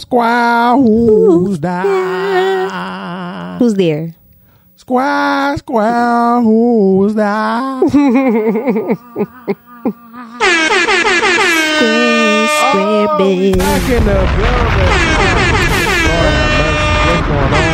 Square, 0.00 0.76
who's 0.76 1.58
that? 1.60 3.58
Who's 3.58 3.74
there? 3.74 4.14
Square, 4.76 5.58
square, 5.58 6.36
oh, 6.38 6.42
who's 6.42 7.14
that? 7.14 7.88
Square, 7.88 8.96
square, 12.48 13.18
big. 13.18 13.58
Back 13.58 13.90
in 13.90 14.04
the 14.04 14.14
building. 14.36 14.92
Lord. 16.08 16.42
What's 17.06 17.26
going 17.28 17.54
on, 17.54 17.71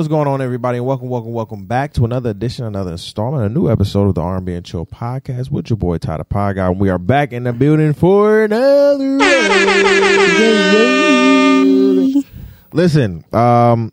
What's 0.00 0.08
going 0.08 0.20
on? 0.20 0.28
What's 0.28 0.28
going 0.28 0.40
on, 0.40 0.42
everybody? 0.46 0.78
And 0.78 0.86
welcome, 0.86 1.10
welcome, 1.10 1.34
welcome 1.34 1.66
back 1.66 1.92
to 1.92 2.06
another 2.06 2.30
edition, 2.30 2.64
another 2.64 2.92
installment, 2.92 3.44
a 3.44 3.50
new 3.50 3.70
episode 3.70 4.08
of 4.08 4.14
the 4.14 4.22
R&B 4.22 4.54
and 4.54 4.64
Chill 4.64 4.86
podcast 4.86 5.50
with 5.50 5.68
your 5.68 5.76
boy 5.76 5.98
Tyler 5.98 6.24
Pie 6.24 6.54
Guy. 6.54 6.70
We 6.70 6.88
are 6.88 6.96
back 6.96 7.34
in 7.34 7.44
the 7.44 7.52
building 7.52 7.92
for 7.92 8.44
another. 8.44 9.18
Listen, 12.72 13.26
um, 13.34 13.92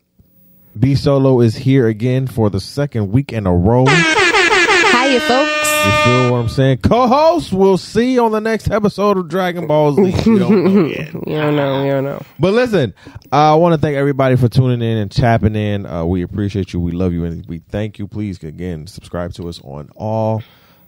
B 0.78 0.94
Solo 0.94 1.42
is 1.42 1.56
here 1.56 1.86
again 1.86 2.26
for 2.26 2.48
the 2.48 2.58
second 2.58 3.12
week 3.12 3.34
in 3.34 3.46
a 3.46 3.54
row. 3.54 3.84
Hiya, 3.84 5.20
folks. 5.20 5.57
You 5.84 6.04
feel 6.04 6.32
what 6.32 6.38
I'm 6.38 6.48
saying? 6.48 6.78
Co-host, 6.78 7.52
we'll 7.52 7.78
see 7.78 8.14
you 8.14 8.24
on 8.24 8.32
the 8.32 8.40
next 8.40 8.70
episode 8.70 9.16
of 9.16 9.28
Dragon 9.28 9.66
Ball 9.66 9.94
Z. 9.94 10.02
We 10.02 10.38
don't 10.38 10.64
know 10.64 10.84
yet. 10.86 11.12
You 11.28 11.34
don't 11.36 11.56
know. 11.56 11.84
You 11.84 11.90
don't 11.92 12.04
know. 12.04 12.22
But 12.38 12.52
listen, 12.54 12.94
I 13.30 13.54
want 13.54 13.74
to 13.74 13.80
thank 13.80 13.96
everybody 13.96 14.36
for 14.36 14.48
tuning 14.48 14.82
in 14.82 14.98
and 14.98 15.10
tapping 15.10 15.54
in. 15.54 15.86
Uh, 15.86 16.04
we 16.04 16.22
appreciate 16.22 16.72
you. 16.72 16.80
We 16.80 16.92
love 16.92 17.12
you, 17.12 17.24
and 17.24 17.44
we 17.46 17.58
thank 17.58 17.98
you. 17.98 18.06
Please 18.08 18.42
again 18.42 18.86
subscribe 18.86 19.32
to 19.34 19.48
us 19.48 19.60
on 19.62 19.88
all 19.96 20.42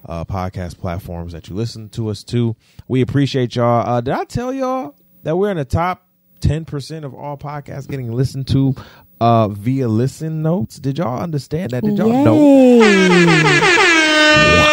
uh, 0.06 0.24
podcast 0.24 0.78
platforms 0.78 1.32
that 1.32 1.48
you 1.48 1.54
listen 1.54 1.88
to 1.90 2.08
us 2.08 2.24
to. 2.24 2.56
We 2.88 3.00
appreciate 3.00 3.54
y'all. 3.56 3.86
Uh, 3.88 4.00
did 4.00 4.14
I 4.14 4.24
tell 4.24 4.52
y'all 4.52 4.96
that 5.22 5.36
we're 5.36 5.50
in 5.50 5.56
the 5.58 5.64
top 5.64 6.06
ten 6.40 6.64
percent 6.64 7.04
of 7.04 7.14
all 7.14 7.36
podcasts 7.36 7.88
getting 7.88 8.12
listened 8.12 8.48
to 8.48 8.74
uh, 9.20 9.48
via 9.48 9.88
listen 9.88 10.42
notes? 10.42 10.78
Did 10.78 10.98
y'all 10.98 11.20
understand 11.20 11.70
that? 11.72 11.84
Did 11.84 11.98
y'all 11.98 12.24
know? 12.24 12.82
Out 12.82 14.69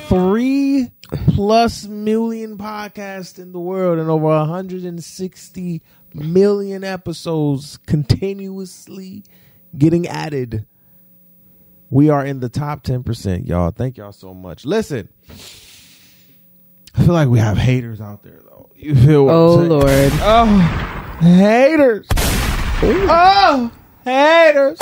three 0.00 0.90
plus 1.34 1.86
million 1.86 2.56
podcasts 2.58 3.38
in 3.38 3.52
the 3.52 3.60
world 3.60 3.98
and 3.98 4.08
over 4.10 4.24
160 4.26 5.82
million 6.14 6.84
episodes 6.84 7.78
continuously 7.86 9.24
getting 9.76 10.06
added. 10.06 10.66
We 11.90 12.08
are 12.10 12.24
in 12.24 12.40
the 12.40 12.48
top 12.48 12.82
10%, 12.84 13.46
y'all. 13.48 13.70
Thank 13.70 13.96
y'all 13.98 14.12
so 14.12 14.34
much. 14.34 14.64
Listen, 14.64 15.08
I 16.96 17.04
feel 17.04 17.14
like 17.14 17.28
we 17.28 17.38
have 17.38 17.56
haters 17.58 18.00
out 18.00 18.22
there, 18.22 18.40
though. 18.44 18.70
You 18.76 18.94
feel 18.94 19.26
what 19.26 19.34
Oh? 19.34 19.54
Lord. 19.56 20.12
Oh, 20.22 21.18
haters. 21.20 22.06
Oh, 22.82 23.70
haters. 24.04 24.78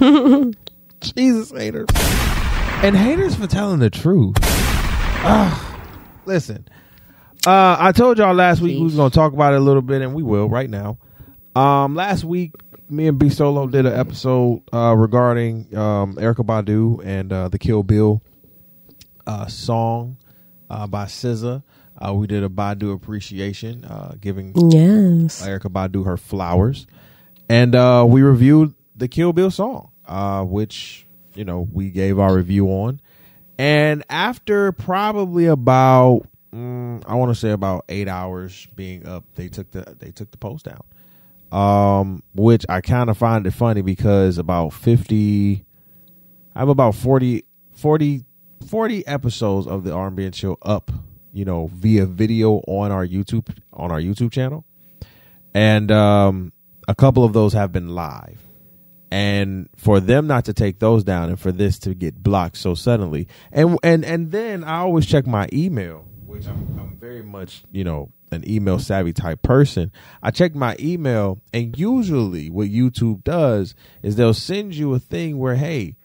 Jesus, 1.00 1.50
haters. 1.50 1.86
And 2.82 2.96
haters 2.96 3.36
for 3.36 3.46
telling 3.46 3.78
the 3.78 3.90
truth. 3.90 4.34
Listen, 6.26 6.66
uh, 7.46 7.76
I 7.78 7.92
told 7.92 8.18
y'all 8.18 8.34
last 8.34 8.60
week 8.60 8.76
we 8.76 8.82
was 8.84 8.96
going 8.96 9.10
to 9.10 9.14
talk 9.14 9.32
about 9.32 9.52
it 9.54 9.56
a 9.56 9.60
little 9.60 9.82
bit, 9.82 10.02
and 10.02 10.14
we 10.14 10.22
will 10.24 10.48
right 10.48 10.68
now. 10.68 10.98
Um, 11.54 11.94
last 11.94 12.24
week, 12.24 12.54
me 12.88 13.06
and 13.06 13.18
B 13.18 13.28
Solo 13.28 13.68
did 13.68 13.86
an 13.86 13.92
episode 13.92 14.62
uh, 14.72 14.94
regarding 14.96 15.76
um, 15.76 16.16
Erykah 16.16 16.44
Badu 16.44 17.00
and 17.04 17.32
uh, 17.32 17.48
the 17.48 17.58
Kill 17.58 17.84
Bill 17.84 18.20
uh, 19.28 19.46
song 19.46 20.16
uh, 20.68 20.88
by 20.88 21.04
SZA. 21.04 21.62
Uh, 22.04 22.14
we 22.14 22.26
did 22.26 22.42
a 22.42 22.48
Badu 22.48 22.92
appreciation, 22.94 23.84
uh, 23.84 24.16
giving 24.20 24.52
Yes. 24.72 25.46
Erykah 25.46 25.70
Badu 25.72 26.04
her 26.04 26.16
flowers, 26.16 26.88
and 27.48 27.76
uh, 27.76 28.04
we 28.08 28.22
reviewed 28.22 28.74
the 28.96 29.06
Kill 29.06 29.32
Bill 29.32 29.52
song, 29.52 29.92
uh, 30.06 30.42
which 30.42 31.06
you 31.34 31.44
know 31.44 31.68
we 31.72 31.90
gave 31.90 32.18
our 32.18 32.34
review 32.34 32.68
on. 32.68 33.00
And 33.58 34.02
after 34.08 34.72
probably 34.72 35.46
about 35.46 36.26
mm, 36.54 37.02
I 37.06 37.14
want 37.14 37.30
to 37.30 37.34
say 37.34 37.50
about 37.50 37.84
eight 37.88 38.08
hours 38.08 38.66
being 38.74 39.06
up, 39.06 39.24
they 39.34 39.48
took 39.48 39.70
the 39.70 39.96
they 39.98 40.10
took 40.10 40.30
the 40.30 40.38
post 40.38 40.66
down. 40.66 40.82
Um, 41.52 42.22
which 42.34 42.64
I 42.68 42.80
kind 42.80 43.10
of 43.10 43.18
find 43.18 43.46
it 43.46 43.50
funny 43.50 43.82
because 43.82 44.38
about 44.38 44.70
fifty, 44.70 45.66
I 46.54 46.60
have 46.60 46.70
about 46.70 46.94
40, 46.94 47.44
40, 47.74 48.24
40 48.66 49.06
episodes 49.06 49.66
of 49.66 49.84
the 49.84 49.92
R&B 49.92 50.24
and 50.24 50.32
Chill 50.32 50.56
up, 50.62 50.90
you 51.34 51.44
know, 51.44 51.68
via 51.74 52.06
video 52.06 52.62
on 52.66 52.90
our 52.90 53.06
YouTube 53.06 53.54
on 53.74 53.90
our 53.90 54.00
YouTube 54.00 54.32
channel, 54.32 54.64
and 55.52 55.90
um, 55.90 56.52
a 56.88 56.94
couple 56.94 57.22
of 57.22 57.34
those 57.34 57.52
have 57.52 57.70
been 57.70 57.94
live. 57.94 58.42
And 59.12 59.68
for 59.76 60.00
them 60.00 60.26
not 60.26 60.46
to 60.46 60.54
take 60.54 60.78
those 60.78 61.04
down, 61.04 61.28
and 61.28 61.38
for 61.38 61.52
this 61.52 61.78
to 61.80 61.92
get 61.92 62.22
blocked 62.22 62.56
so 62.56 62.74
suddenly, 62.74 63.28
and 63.52 63.78
and 63.82 64.06
and 64.06 64.32
then 64.32 64.64
I 64.64 64.78
always 64.78 65.04
check 65.04 65.26
my 65.26 65.50
email, 65.52 66.08
which 66.24 66.46
I'm, 66.46 66.78
I'm 66.80 66.96
very 66.98 67.22
much 67.22 67.62
you 67.70 67.84
know 67.84 68.10
an 68.30 68.42
email 68.50 68.78
savvy 68.78 69.12
type 69.12 69.42
person. 69.42 69.92
I 70.22 70.30
check 70.30 70.54
my 70.54 70.76
email, 70.80 71.42
and 71.52 71.78
usually 71.78 72.48
what 72.48 72.68
YouTube 72.68 73.22
does 73.22 73.74
is 74.02 74.16
they'll 74.16 74.32
send 74.32 74.74
you 74.74 74.94
a 74.94 74.98
thing 74.98 75.36
where 75.36 75.56
hey, 75.56 75.96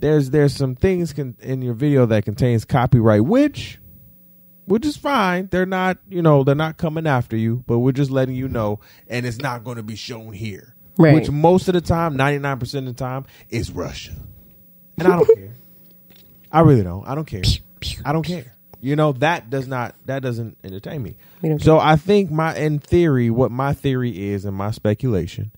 there's 0.00 0.30
there's 0.30 0.56
some 0.56 0.76
things 0.76 1.12
con- 1.12 1.36
in 1.40 1.60
your 1.60 1.74
video 1.74 2.06
that 2.06 2.24
contains 2.24 2.64
copyright, 2.64 3.26
which 3.26 3.80
which 4.64 4.86
is 4.86 4.96
fine. 4.96 5.48
They're 5.50 5.66
not, 5.66 5.98
you 6.08 6.22
know, 6.22 6.42
they're 6.42 6.54
not 6.54 6.78
coming 6.78 7.06
after 7.06 7.36
you, 7.36 7.64
but 7.66 7.80
we're 7.80 7.92
just 7.92 8.10
letting 8.10 8.34
you 8.34 8.48
know, 8.48 8.80
and 9.08 9.26
it's 9.26 9.36
not 9.36 9.62
going 9.62 9.76
to 9.76 9.82
be 9.82 9.94
shown 9.94 10.32
here. 10.32 10.74
Right. 10.96 11.14
Which 11.14 11.30
most 11.30 11.68
of 11.68 11.74
the 11.74 11.80
time, 11.80 12.16
ninety 12.16 12.38
nine 12.38 12.58
percent 12.58 12.86
of 12.86 12.96
the 12.96 12.98
time, 13.02 13.26
is 13.50 13.70
Russia, 13.70 14.12
and 14.98 15.08
I 15.08 15.16
don't 15.16 15.26
care. 15.36 15.52
I 16.52 16.60
really 16.60 16.84
don't. 16.84 17.06
I 17.06 17.14
don't 17.14 17.24
care. 17.24 17.42
I 18.04 18.12
don't 18.12 18.22
care. 18.22 18.54
You 18.80 18.96
know 18.96 19.12
that 19.12 19.50
does 19.50 19.66
not 19.66 19.94
that 20.06 20.22
doesn't 20.22 20.58
entertain 20.62 21.02
me. 21.02 21.16
So 21.58 21.78
I 21.78 21.96
think 21.96 22.30
my 22.30 22.54
in 22.56 22.78
theory, 22.78 23.30
what 23.30 23.50
my 23.50 23.72
theory 23.72 24.30
is, 24.30 24.44
and 24.44 24.56
my 24.56 24.70
speculation 24.70 25.50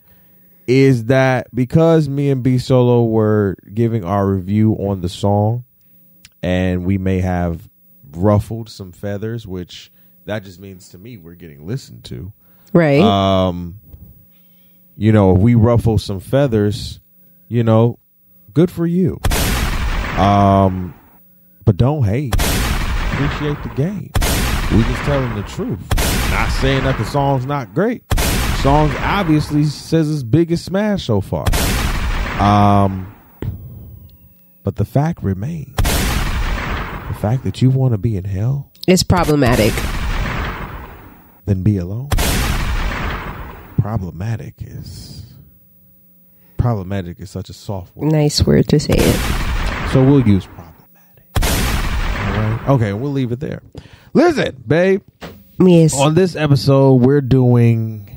is 0.67 1.05
that 1.07 1.49
because 1.55 2.09
me 2.09 2.31
and 2.31 2.43
B 2.43 2.59
Solo 2.59 3.05
were 3.05 3.57
giving 3.73 4.05
our 4.05 4.27
review 4.27 4.75
on 4.75 5.01
the 5.01 5.09
song, 5.09 5.65
and 6.43 6.85
we 6.85 6.99
may 6.99 7.21
have 7.21 7.69
ruffled 8.13 8.69
some 8.69 8.93
feathers, 8.93 9.47
which 9.47 9.91
that 10.25 10.45
just 10.45 10.61
means 10.61 10.89
to 10.91 10.99
me 10.99 11.17
we're 11.17 11.35
getting 11.35 11.67
listened 11.67 12.05
to. 12.05 12.33
Right. 12.73 13.01
Um, 13.01 13.81
you 14.97 15.13
know, 15.13 15.35
if 15.37 15.39
we 15.39 15.55
ruffle 15.55 15.99
some 15.99 16.21
feathers, 16.21 17.01
you 17.49 17.63
know, 17.63 17.99
good 18.55 18.71
for 18.71 18.87
you. 18.87 19.21
Um, 20.17 20.95
but 21.65 21.77
don't 21.77 22.05
hate. 22.05 22.35
Appreciate 22.35 23.63
the 23.63 23.73
game. 23.77 24.11
We 24.73 24.83
just 24.83 25.03
telling 25.03 25.35
the 25.37 25.43
truth. 25.43 25.81
Not 26.31 26.51
saying 26.61 26.85
that 26.85 26.97
the 26.99 27.05
song's 27.05 27.47
not 27.47 27.75
great. 27.75 28.03
Song 28.63 28.91
obviously 28.99 29.65
says 29.65 30.11
its 30.11 30.23
biggest 30.23 30.65
smash 30.65 31.05
so 31.05 31.21
far. 31.21 31.47
Um, 32.41 33.15
but 34.65 34.77
the 34.77 34.85
fact 34.85 35.23
remains. 35.23 35.77
The 35.77 37.17
fact 37.21 37.45
that 37.45 37.63
you 37.63 37.71
want 37.71 37.93
to 37.93 37.99
be 37.99 38.17
in 38.17 38.25
hell, 38.25 38.73
it's 38.89 39.03
problematic. 39.03 39.73
then 41.45 41.63
be 41.63 41.77
alone. 41.77 42.09
Problematic 43.79 44.55
is 44.61 45.27
problematic 46.67 47.21
is 47.21 47.31
such 47.31 47.49
a 47.49 47.53
soft 47.53 47.95
word. 47.97 48.11
Nice 48.11 48.45
word 48.45 48.67
to 48.69 48.81
say 48.81 48.95
it. 48.97 49.91
So 49.93 50.03
we'll 50.05 50.27
use 50.27 50.47
problematic. 50.47 51.25
All 51.43 52.43
right. 52.43 52.69
Okay, 52.71 52.93
we'll 52.93 53.13
leave 53.13 53.31
it 53.31 53.41
there. 53.41 53.63
Listen, 54.15 54.63
babe. 54.67 55.03
Yes. 55.61 55.97
On 55.97 56.15
this 56.15 56.35
episode, 56.35 56.95
we're 56.95 57.21
doing 57.21 58.11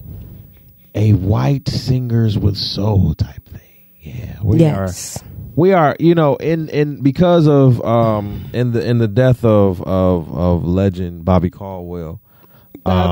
a 0.95 1.13
white 1.13 1.67
singers 1.67 2.37
with 2.37 2.57
soul 2.57 3.13
type 3.13 3.47
thing. 3.47 3.61
Yeah, 3.99 4.37
we 4.41 4.59
yes. 4.59 5.17
are. 5.17 5.25
We 5.55 5.73
are, 5.73 5.95
you 5.99 6.15
know, 6.15 6.35
in 6.37 6.69
in 6.69 7.01
because 7.01 7.47
of 7.47 7.83
um 7.83 8.49
in 8.53 8.71
the 8.71 8.83
in 8.83 8.97
the 8.97 9.07
death 9.07 9.43
of 9.43 9.81
of 9.83 10.33
of 10.33 10.65
legend 10.65 11.25
Bobby 11.25 11.49
Caldwell, 11.49 12.21
um, 12.85 13.11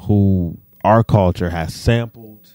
who 0.00 0.58
our 0.84 1.02
culture 1.04 1.50
has 1.50 1.74
sampled. 1.74 2.48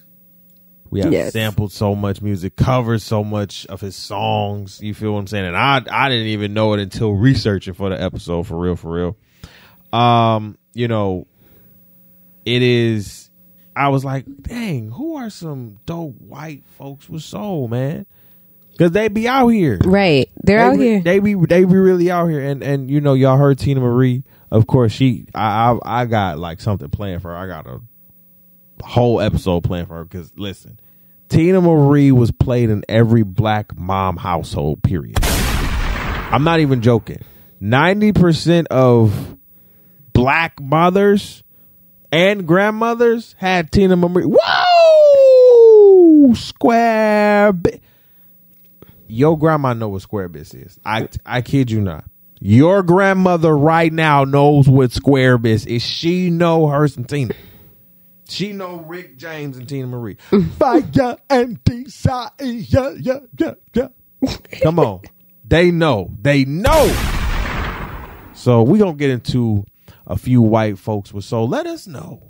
We 0.90 1.00
have 1.00 1.12
Yes. 1.12 1.32
sampled 1.32 1.72
so 1.72 1.94
much 1.96 2.22
music, 2.22 2.54
covered 2.56 3.00
so 3.02 3.24
much 3.24 3.66
of 3.66 3.80
his 3.80 3.96
songs. 3.96 4.80
You 4.80 4.94
feel 4.94 5.12
what 5.14 5.20
I'm 5.20 5.26
saying? 5.26 5.46
And 5.46 5.56
I 5.56 5.82
I 5.90 6.08
didn't 6.08 6.28
even 6.28 6.54
know 6.54 6.72
it 6.74 6.80
until 6.80 7.12
researching 7.12 7.74
for 7.74 7.90
the 7.90 8.00
episode. 8.00 8.44
For 8.46 8.56
real, 8.58 8.76
for 8.76 8.92
real. 8.92 9.16
Um, 9.98 10.56
you 10.72 10.86
know, 10.88 11.26
it 12.44 12.62
is. 12.62 13.30
I 13.76 13.88
was 13.88 14.04
like, 14.04 14.24
dang, 14.42 14.90
who 14.92 15.16
are 15.16 15.30
some 15.30 15.78
dope 15.84 16.14
white 16.20 16.62
folks 16.78 17.08
with 17.08 17.22
soul, 17.22 17.66
man? 17.66 18.06
Because 18.70 18.92
they 18.92 19.08
be 19.08 19.26
out 19.28 19.48
here, 19.48 19.78
Right. 19.84 20.28
They're 20.42 20.58
they 20.58 20.64
out 20.64 20.76
re- 20.78 20.84
here. 20.86 21.00
They 21.00 21.18
be 21.20 21.34
they 21.34 21.64
be 21.64 21.76
really 21.76 22.10
out 22.10 22.26
here, 22.28 22.40
and 22.40 22.62
and 22.62 22.88
you 22.90 23.00
know 23.00 23.14
y'all 23.14 23.36
heard 23.36 23.58
Teena 23.58 23.80
Marie. 23.80 24.22
Of 24.50 24.66
course, 24.68 24.92
she 24.92 25.26
I 25.34 25.72
I, 25.84 26.02
I 26.02 26.04
got 26.06 26.38
like 26.38 26.60
something 26.60 26.88
planned 26.88 27.22
for 27.22 27.30
her. 27.30 27.36
I 27.36 27.46
got 27.48 27.66
a 27.66 27.80
whole 28.82 29.20
episode 29.20 29.62
planned 29.62 29.88
for 29.88 29.96
her 29.96 30.04
because 30.04 30.32
listen, 30.36 30.78
Teena 31.28 31.62
Marie 31.62 32.12
was 32.12 32.30
played 32.30 32.70
in 32.70 32.84
every 32.88 33.22
black 33.22 33.76
mom 33.76 34.16
household. 34.16 34.82
Period. 34.82 35.18
I'm 35.22 36.44
not 36.44 36.60
even 36.60 36.82
joking. 36.82 37.22
Ninety 37.60 38.12
percent 38.12 38.68
of 38.68 39.36
black 40.12 40.60
mothers 40.60 41.42
and 42.12 42.46
grandmothers 42.46 43.34
had 43.38 43.70
Teena 43.70 43.98
Marie. 43.98 44.24
Whoa, 44.32 46.34
square. 46.34 47.52
Bi- 47.52 47.80
your 49.06 49.38
grandma 49.38 49.74
know 49.74 49.88
what 49.88 50.02
Square 50.02 50.30
Biz 50.30 50.54
is. 50.54 50.80
I 50.84 51.08
I 51.24 51.42
kid 51.42 51.70
you 51.70 51.80
not. 51.80 52.04
Your 52.40 52.82
grandmother 52.82 53.56
right 53.56 53.92
now 53.92 54.24
knows 54.24 54.68
what 54.68 54.92
Square 54.92 55.38
Biz 55.38 55.66
is. 55.66 55.82
She 55.82 56.30
know 56.30 56.66
her 56.68 56.88
some 56.88 57.04
Teena. 57.04 57.34
She 58.28 58.52
know 58.52 58.76
Rick 58.80 59.16
James 59.18 59.56
and 59.58 59.66
Teena 59.66 59.88
Marie. 59.88 60.16
Fire 60.58 61.16
and 61.30 61.62
desire. 61.64 62.30
Yeah, 62.40 62.94
yeah, 62.98 63.18
yeah, 63.38 63.54
yeah. 63.74 63.88
Come 64.62 64.78
on. 64.78 65.02
They 65.46 65.70
know. 65.70 66.10
They 66.22 66.44
know. 66.46 66.86
So 68.34 68.62
we 68.62 68.78
gonna 68.78 68.94
get 68.94 69.10
into 69.10 69.64
a 70.06 70.16
few 70.16 70.42
white 70.42 70.78
folks 70.78 71.12
with 71.12 71.24
soul. 71.24 71.48
Let 71.48 71.66
us 71.66 71.86
know 71.86 72.22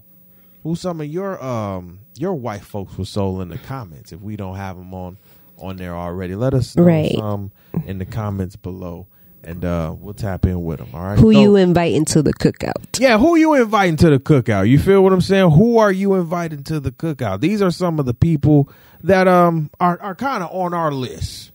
who 0.62 0.76
some 0.76 1.00
of 1.00 1.06
your 1.06 1.42
um 1.42 2.00
your 2.16 2.34
white 2.34 2.62
folks 2.62 2.96
with 2.98 3.08
soul 3.08 3.40
in 3.40 3.48
the 3.48 3.58
comments 3.58 4.12
if 4.12 4.20
we 4.20 4.36
don't 4.36 4.56
have 4.56 4.76
them 4.76 4.92
on 4.94 5.16
on 5.58 5.76
there 5.76 5.94
already. 5.94 6.34
Let 6.34 6.54
us 6.54 6.76
know 6.76 6.82
Right. 6.84 7.14
some 7.16 7.52
in 7.86 7.98
the 7.98 8.04
comments 8.04 8.56
below, 8.56 9.06
and 9.46 9.64
uh 9.64 9.94
we'll 9.98 10.14
tap 10.14 10.46
in 10.46 10.62
with 10.64 10.78
them. 10.78 10.88
All 10.94 11.00
right. 11.02 11.18
Who 11.18 11.32
So- 11.32 11.40
you 11.40 11.56
inviting 11.56 12.04
to 12.06 12.22
the 12.22 12.32
cookout? 12.34 12.98
yeah, 12.98 13.18
who 13.18 13.36
you 13.36 13.54
inviting 13.54 13.96
to 13.98 14.10
the 14.10 14.18
cookout? 14.18 14.68
You 14.68 14.78
feel 14.78 15.02
what 15.02 15.12
I'm 15.12 15.20
saying? 15.20 15.50
Who 15.52 15.78
are 15.78 15.92
you 15.92 16.14
inviting 16.14 16.62
to 16.64 16.80
the 16.80 16.90
cookout? 16.92 17.40
These 17.40 17.62
are 17.62 17.70
some 17.70 17.98
of 17.98 18.06
the 18.06 18.14
people 18.14 18.68
that 19.02 19.28
um 19.28 19.70
are 19.80 20.00
are 20.00 20.14
kind 20.14 20.42
of 20.42 20.50
on 20.52 20.74
our 20.74 20.90
list. 20.92 21.50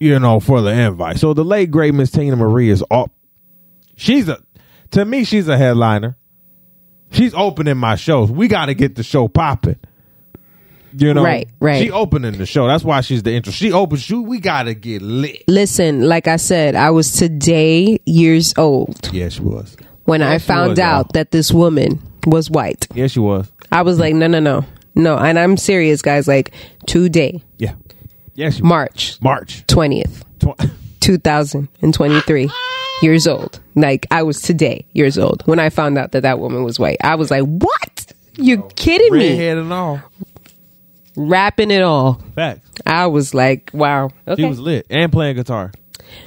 You 0.00 0.18
know, 0.18 0.40
for 0.40 0.60
the 0.60 0.70
invite. 0.70 1.18
So 1.18 1.32
the 1.34 1.44
late 1.44 1.70
great 1.70 1.94
Miss 1.94 2.10
Teena 2.10 2.36
Marie 2.36 2.68
is 2.68 2.82
up. 2.90 3.10
She's 3.96 4.28
a 4.28 4.42
to 4.90 5.04
me, 5.04 5.24
she's 5.24 5.48
a 5.48 5.56
headliner. 5.56 6.16
She's 7.10 7.32
opening 7.34 7.76
my 7.76 7.94
shows. 7.94 8.30
We 8.30 8.48
got 8.48 8.66
to 8.66 8.74
get 8.74 8.96
the 8.96 9.02
show 9.04 9.28
popping. 9.28 9.78
You 10.96 11.12
know, 11.14 11.24
Right, 11.24 11.48
right. 11.60 11.82
She 11.82 11.90
opening 11.90 12.38
the 12.38 12.46
show. 12.46 12.66
That's 12.68 12.84
why 12.84 13.00
she's 13.00 13.22
the 13.22 13.32
intro. 13.32 13.52
She 13.52 13.72
opens. 13.72 14.02
Shoot, 14.02 14.22
we 14.22 14.38
got 14.38 14.64
to 14.64 14.74
get 14.74 15.02
lit. 15.02 15.42
Listen, 15.48 16.08
like 16.08 16.28
I 16.28 16.36
said, 16.36 16.74
I 16.76 16.90
was 16.90 17.12
today 17.12 17.98
years 18.06 18.54
old 18.56 19.10
Yeah, 19.12 19.28
she 19.28 19.40
was. 19.42 19.76
when 20.04 20.22
I 20.22 20.32
Yes, 20.34 20.44
found 20.46 20.70
was, 20.70 20.78
out 20.78 21.12
that 21.14 21.30
this 21.32 21.50
woman 21.52 22.00
was 22.26 22.48
white. 22.50 22.86
Yeah, 22.94 23.08
she 23.08 23.18
was. 23.20 23.50
I 23.72 23.82
was 23.82 23.98
like, 23.98 24.14
no, 24.14 24.26
no, 24.28 24.38
no, 24.40 24.64
no. 24.94 25.16
And 25.18 25.38
I'm 25.38 25.56
serious, 25.56 26.00
guys. 26.02 26.28
Like 26.28 26.52
today, 26.86 27.42
Yeah, 27.58 27.74
was. 28.36 28.62
March 28.62 29.18
March. 29.20 29.64
twentieth, 29.66 30.24
Tw- 30.38 30.60
2023 31.00 32.50
years 33.02 33.26
old. 33.26 33.60
Like 33.74 34.06
I 34.10 34.22
was 34.22 34.40
today 34.40 34.86
years 34.92 35.18
old 35.18 35.42
when 35.46 35.58
I 35.58 35.70
found 35.70 35.98
out 35.98 36.12
that 36.12 36.22
that 36.22 36.38
woman 36.38 36.64
was 36.64 36.78
white. 36.78 36.98
I 37.02 37.14
was 37.16 37.30
like, 37.30 37.44
what? 37.44 38.12
You're 38.36 38.60
oh, 38.64 38.70
kidding 38.76 39.12
me? 39.12 39.30
Redhead 39.30 39.58
and 39.58 39.72
all. 39.72 40.00
Rapping 41.16 41.70
it 41.70 41.82
all. 41.82 42.14
Facts. 42.34 42.68
I 42.86 43.06
was 43.06 43.34
like, 43.34 43.70
wow. 43.72 44.10
Okay. 44.26 44.42
She 44.42 44.48
was 44.48 44.58
lit 44.60 44.86
and 44.90 45.12
playing 45.12 45.36
guitar 45.36 45.72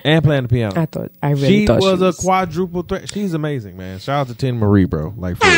and 0.04 0.24
playing 0.24 0.44
the 0.44 0.50
piano. 0.50 0.80
I 0.80 0.86
thought 0.86 1.12
I 1.22 1.32
really 1.32 1.48
she 1.48 1.68
thought 1.68 1.82
was 1.82 2.00
she 2.00 2.06
a 2.06 2.14
quadruple 2.14 2.84
threat. 2.84 3.12
She's 3.12 3.34
amazing, 3.34 3.78
man. 3.78 4.00
Shout 4.00 4.30
out 4.30 4.36
to 4.36 4.46
Teena 4.46 4.58
Marie, 4.58 4.86
bro. 4.86 5.14
Like, 5.18 5.36
she 5.44 5.50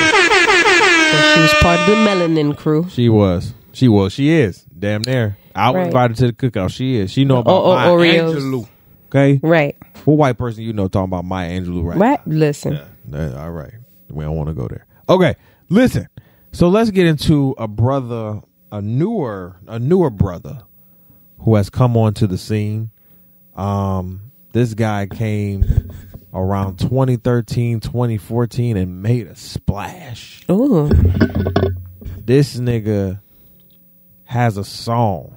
was 1.41 1.53
part 1.61 1.79
of 1.79 1.87
the 1.87 1.95
melanin 1.95 2.55
crew. 2.57 2.87
she 2.89 3.09
was. 3.09 3.53
She 3.71 3.87
was. 3.87 4.13
She 4.13 4.29
is. 4.29 4.65
Damn 4.77 5.01
near. 5.03 5.37
I 5.55 5.69
was 5.69 5.75
Right. 5.75 5.87
invited 5.87 6.17
to 6.17 6.27
the 6.27 6.33
cookout. 6.33 6.71
She 6.71 6.97
is. 6.97 7.11
She 7.11 7.25
know 7.25 7.37
oh, 7.37 7.39
about 7.39 7.51
O- 7.51 7.71
o- 7.71 7.75
Maya 7.75 7.89
Oreos. 8.23 8.35
Angelou. 8.35 8.67
Okay. 9.09 9.39
Right. 9.41 9.75
What 10.05 10.17
white 10.17 10.37
person 10.37 10.63
you 10.63 10.73
know 10.73 10.87
talking 10.87 11.05
about 11.09 11.25
Maya 11.25 11.49
Angelou 11.49 11.83
right 11.83 11.97
Right. 11.97 12.19
Listen. 12.27 12.79
Yeah. 13.11 13.41
All 13.41 13.51
right. 13.51 13.73
We 14.09 14.23
don't 14.23 14.35
want 14.35 14.49
to 14.49 14.53
go 14.55 14.67
there. 14.67 14.85
Okay. 15.07 15.35
Listen. 15.69 16.07
So 16.51 16.69
let's 16.69 16.89
get 16.91 17.05
into 17.05 17.55
a 17.57 17.67
brother, 17.67 18.41
a 18.71 18.81
newer, 18.81 19.57
a 19.67 19.79
newer 19.79 20.09
brother 20.09 20.63
who 21.39 21.55
has 21.55 21.69
come 21.69 21.95
onto 21.97 22.27
the 22.27 22.37
scene. 22.37 22.91
Um, 23.55 24.31
this 24.53 24.73
guy 24.73 25.07
came 25.07 25.91
around 26.33 26.77
2013, 26.79 27.79
2014 27.79 28.77
and 28.77 29.01
made 29.01 29.27
a 29.27 29.35
splash. 29.35 30.43
Ooh. 30.49 30.89
This 32.17 32.57
nigga 32.57 33.21
has 34.25 34.57
a 34.57 34.63
song 34.63 35.35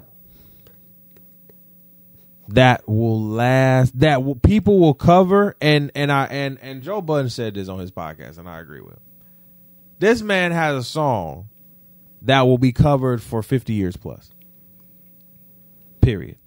that 2.49 2.87
will 2.87 3.23
last 3.23 3.99
that 3.99 4.23
will, 4.23 4.35
people 4.35 4.79
will 4.79 4.93
cover 4.93 5.57
and 5.63 5.91
and 5.95 6.13
I 6.13 6.27
and 6.27 6.59
and 6.61 6.83
Joe 6.83 7.01
Budden 7.01 7.31
said 7.31 7.55
this 7.55 7.69
on 7.69 7.79
his 7.79 7.91
podcast 7.91 8.37
and 8.37 8.47
I 8.47 8.61
agree 8.61 8.83
with 8.83 8.93
him. 8.93 9.01
This 9.99 10.21
man 10.21 10.53
has 10.53 10.77
a 10.77 10.85
song 10.85 11.49
that 12.23 12.43
will 12.43 12.59
be 12.59 12.73
covered 12.73 13.23
for 13.23 13.43
50 13.43 13.73
years 13.73 13.97
plus. 13.97 14.31
Period. 16.01 16.39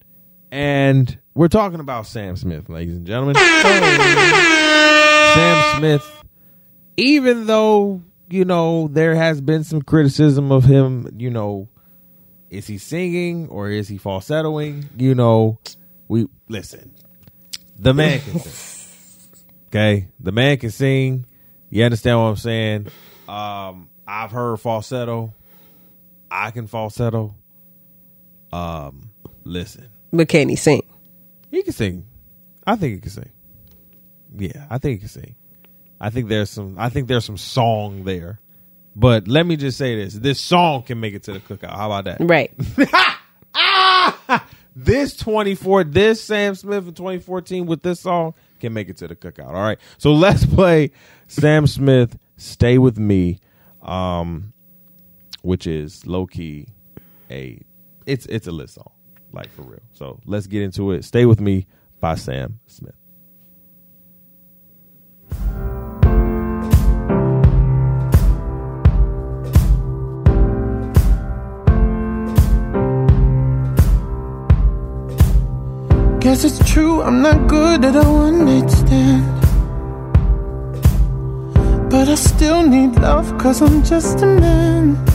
And 0.51 1.17
we're 1.33 1.47
talking 1.49 1.79
about 1.79 2.07
Sam 2.07 2.35
Smith, 2.35 2.69
ladies 2.69 2.95
and 2.95 3.05
gentlemen. 3.05 3.35
Sam 5.35 5.77
Smith, 5.77 6.23
even 6.97 7.45
though, 7.45 8.01
you 8.29 8.45
know, 8.45 8.87
there 8.87 9.15
has 9.15 9.41
been 9.41 9.63
some 9.63 9.81
criticism 9.81 10.51
of 10.51 10.63
him, 10.63 11.09
you 11.17 11.29
know, 11.29 11.67
is 12.49 12.67
he 12.67 12.77
singing 12.77 13.49
or 13.49 13.69
is 13.69 13.87
he 13.87 13.97
falsettoing? 13.97 14.85
You 14.97 15.15
know, 15.15 15.59
we 16.07 16.27
listen. 16.47 16.93
The 17.77 17.93
man 17.93 18.21
can 18.21 18.39
sing. 18.39 18.87
Okay? 19.67 20.07
The 20.21 20.31
man 20.31 20.57
can 20.57 20.71
sing. 20.71 21.25
You 21.69 21.83
understand 21.83 22.19
what 22.19 22.25
I'm 22.25 22.35
saying? 22.37 22.87
Um, 23.27 23.89
I've 24.07 24.31
heard 24.31 24.61
falsetto. 24.61 25.33
I 26.35 26.51
can 26.51 26.67
falsetto. 26.67 27.35
Um, 28.51 29.11
listen. 29.43 29.89
But 30.11 30.27
can 30.27 30.49
he 30.49 30.55
sing? 30.55 30.83
He 31.51 31.63
can 31.63 31.73
sing. 31.73 32.07
I 32.65 32.75
think 32.75 32.95
he 32.95 33.01
can 33.01 33.11
sing. 33.11 33.31
Yeah, 34.37 34.65
I 34.69 34.77
think 34.77 34.93
he 34.93 34.99
can 34.99 35.09
sing. 35.09 35.35
I 35.99 36.09
think 36.09 36.27
there's 36.27 36.49
some. 36.49 36.75
I 36.77 36.89
think 36.89 37.07
there's 37.07 37.25
some 37.25 37.37
song 37.37 38.03
there. 38.03 38.39
But 38.95 39.27
let 39.27 39.45
me 39.45 39.55
just 39.55 39.77
say 39.77 39.95
this: 39.95 40.13
this 40.13 40.39
song 40.39 40.83
can 40.83 40.99
make 40.99 41.13
it 41.13 41.23
to 41.23 41.33
the 41.33 41.39
cookout. 41.39 41.75
How 41.75 41.91
about 41.91 42.05
that? 42.05 42.17
Right. 42.19 42.51
This 44.77 45.15
24, 45.15 45.85
this 45.85 46.21
Sam 46.21 46.53
Smith 46.53 46.85
in 46.85 46.93
2014 46.93 47.65
with 47.65 47.81
this 47.81 48.01
song 48.01 48.33
can 48.59 48.73
make 48.73 48.89
it 48.89 48.97
to 48.97 49.07
the 49.07 49.15
cookout. 49.15 49.47
All 49.47 49.53
right, 49.53 49.79
so 49.97 50.11
let's 50.11 50.45
play 50.45 50.91
Sam 51.29 51.65
Smith. 51.65 52.17
Stay 52.35 52.77
with 52.77 52.97
me, 52.97 53.39
um, 53.81 54.51
which 55.45 55.67
is 55.67 56.05
low 56.07 56.25
key 56.25 56.67
a 57.29 57.61
it's 58.05 58.25
it's 58.25 58.47
a 58.47 58.51
lit 58.51 58.69
song, 58.69 58.91
like 59.31 59.49
for 59.51 59.61
real. 59.61 59.79
So 59.93 60.19
let's 60.25 60.47
get 60.47 60.63
into 60.63 60.91
it. 60.91 61.05
Stay 61.05 61.25
with 61.25 61.39
me 61.39 61.67
by 61.99 62.15
Sam 62.15 62.59
Smith. 62.65 62.95
Guess 76.21 76.43
it's 76.43 76.73
true, 76.73 77.03
I'm 77.03 77.21
not 77.21 77.47
good 77.47 77.85
at 77.85 77.95
a 77.95 78.01
one 78.03 78.45
night 78.45 78.69
stand. 78.71 79.41
But 81.91 82.09
I 82.09 82.15
still 82.15 82.63
need 82.67 82.95
love, 82.95 83.37
cause 83.37 83.61
I'm 83.61 83.83
just 83.83 84.23
a 84.23 84.25
man. 84.25 85.14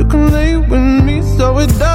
you 0.00 0.06
can 0.06 0.32
lay 0.32 0.56
with 0.56 1.04
me 1.04 1.20
so 1.20 1.58
it 1.58 1.66
doesn't 1.78 1.89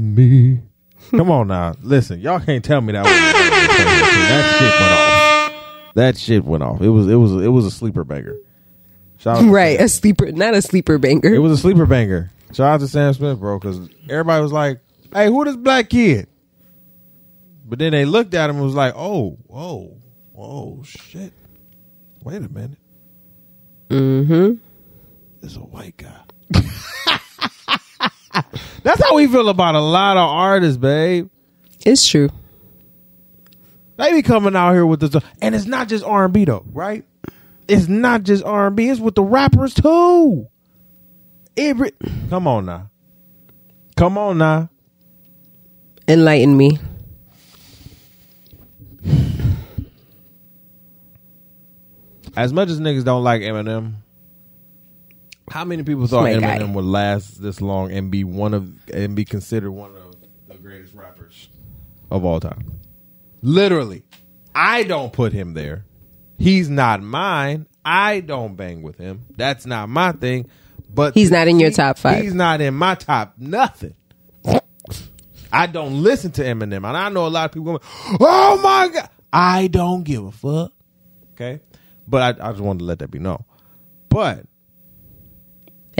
me. 0.00 0.60
Come 1.10 1.30
on 1.30 1.48
now. 1.48 1.74
Listen, 1.82 2.20
y'all 2.20 2.40
can't 2.40 2.64
tell 2.64 2.80
me 2.80 2.92
that 2.92 3.04
was 3.04 3.12
that 3.12 4.56
shit 4.58 4.80
went 4.80 4.92
off. 4.92 5.94
That 5.94 6.18
shit 6.18 6.44
went 6.44 6.62
off. 6.62 6.80
It 6.80 6.88
was 6.88 7.08
it 7.08 7.16
was 7.16 7.32
it 7.44 7.48
was 7.48 7.66
a 7.66 7.70
sleeper 7.70 8.04
banger. 8.04 8.36
Right. 9.24 9.78
A 9.80 9.88
sleeper, 9.88 10.32
not 10.32 10.54
a 10.54 10.62
sleeper 10.62 10.98
banger. 10.98 11.34
It 11.34 11.38
was 11.38 11.52
a 11.52 11.56
sleeper 11.56 11.86
banger. 11.86 12.30
Shout 12.52 12.74
out 12.74 12.80
to 12.80 12.88
Sam 12.88 13.12
Smith, 13.12 13.38
bro, 13.38 13.58
because 13.58 13.88
everybody 14.08 14.42
was 14.42 14.52
like, 14.52 14.80
"Hey, 15.12 15.26
who 15.26 15.44
this 15.44 15.56
black 15.56 15.90
kid?" 15.90 16.26
But 17.66 17.78
then 17.78 17.92
they 17.92 18.04
looked 18.04 18.34
at 18.34 18.50
him 18.50 18.56
and 18.56 18.64
was 18.64 18.74
like, 18.74 18.94
"Oh, 18.96 19.38
whoa, 19.46 19.96
whoa, 20.32 20.82
shit! 20.84 21.32
Wait 22.24 22.38
a 22.38 22.48
minute, 22.48 22.78
mm-hmm. 23.88 24.54
this 25.40 25.56
a 25.56 25.60
white 25.60 25.96
guy." 25.96 26.22
That's 28.82 29.02
how 29.02 29.14
we 29.16 29.26
feel 29.26 29.48
about 29.48 29.74
a 29.74 29.80
lot 29.80 30.16
of 30.16 30.28
artists, 30.28 30.76
babe. 30.76 31.28
It's 31.84 32.06
true. 32.06 32.30
They 33.96 34.12
be 34.12 34.22
coming 34.22 34.56
out 34.56 34.72
here 34.72 34.86
with 34.86 35.00
this, 35.00 35.22
and 35.42 35.54
it's 35.54 35.66
not 35.66 35.88
just 35.88 36.04
R 36.04 36.24
and 36.24 36.32
B 36.32 36.44
though, 36.44 36.64
right? 36.72 37.04
It's 37.68 37.86
not 37.86 38.22
just 38.22 38.42
R 38.44 38.68
and 38.68 38.76
B. 38.76 38.88
It's 38.88 39.00
with 39.00 39.14
the 39.14 39.22
rappers 39.22 39.74
too. 39.74 40.48
Every, 41.56 41.92
come 42.30 42.46
on 42.46 42.66
now, 42.66 42.90
come 43.96 44.16
on 44.16 44.38
now. 44.38 44.70
Enlighten 46.08 46.56
me. 46.56 46.78
As 52.36 52.52
much 52.52 52.70
as 52.70 52.80
niggas 52.80 53.04
don't 53.04 53.22
like 53.22 53.42
Eminem, 53.42 53.96
how 55.50 55.64
many 55.64 55.82
people 55.82 56.06
thought 56.06 56.22
my 56.22 56.32
Eminem 56.32 56.58
guy. 56.58 56.64
would 56.64 56.84
last 56.84 57.42
this 57.42 57.60
long 57.60 57.90
and 57.90 58.10
be 58.10 58.24
one 58.24 58.54
of 58.54 58.72
and 58.92 59.16
be 59.16 59.24
considered 59.24 59.72
one 59.72 59.94
of 59.96 60.16
the 60.48 60.54
greatest 60.56 60.94
rappers 60.94 61.48
of 62.10 62.24
all 62.24 62.40
time? 62.40 62.80
Literally, 63.42 64.04
I 64.54 64.84
don't 64.84 65.12
put 65.12 65.32
him 65.32 65.54
there. 65.54 65.84
He's 66.38 66.68
not 66.68 67.02
mine. 67.02 67.66
I 67.84 68.20
don't 68.20 68.54
bang 68.56 68.82
with 68.82 68.96
him. 68.98 69.22
That's 69.36 69.66
not 69.66 69.88
my 69.88 70.12
thing. 70.12 70.48
But 70.92 71.14
He's 71.14 71.30
not 71.30 71.48
in 71.48 71.60
your 71.60 71.70
top 71.70 71.98
five. 71.98 72.22
He's 72.22 72.34
not 72.34 72.60
in 72.60 72.74
my 72.74 72.94
top 72.94 73.34
nothing. 73.38 73.94
I 75.52 75.66
don't 75.66 76.02
listen 76.02 76.30
to 76.32 76.42
Eminem, 76.42 76.88
and 76.88 76.96
I 76.96 77.08
know 77.08 77.26
a 77.26 77.28
lot 77.28 77.46
of 77.46 77.52
people 77.52 77.64
going, 77.64 78.18
"Oh 78.20 78.60
my 78.62 78.88
god!" 78.88 79.08
I 79.32 79.66
don't 79.66 80.04
give 80.04 80.24
a 80.24 80.30
fuck. 80.30 80.72
Okay, 81.32 81.60
but 82.06 82.40
I, 82.40 82.48
I 82.48 82.52
just 82.52 82.62
wanted 82.62 82.80
to 82.80 82.84
let 82.84 83.00
that 83.00 83.10
be 83.10 83.18
known. 83.18 83.44
But 84.08 84.46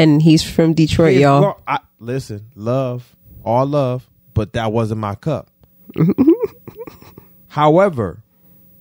And 0.01 0.23
he's 0.23 0.43
from 0.43 0.73
Detroit, 0.75 1.13
his 1.15 1.23
y'all. 1.23 1.61
I, 1.67 1.81
listen, 1.99 2.47
love, 2.55 3.17
all 3.45 3.67
love, 3.67 4.09
but 4.35 4.55
that 4.55 4.73
wasn't 4.73 5.01
my 5.01 5.15
cup. 5.15 5.51
However, 7.49 8.23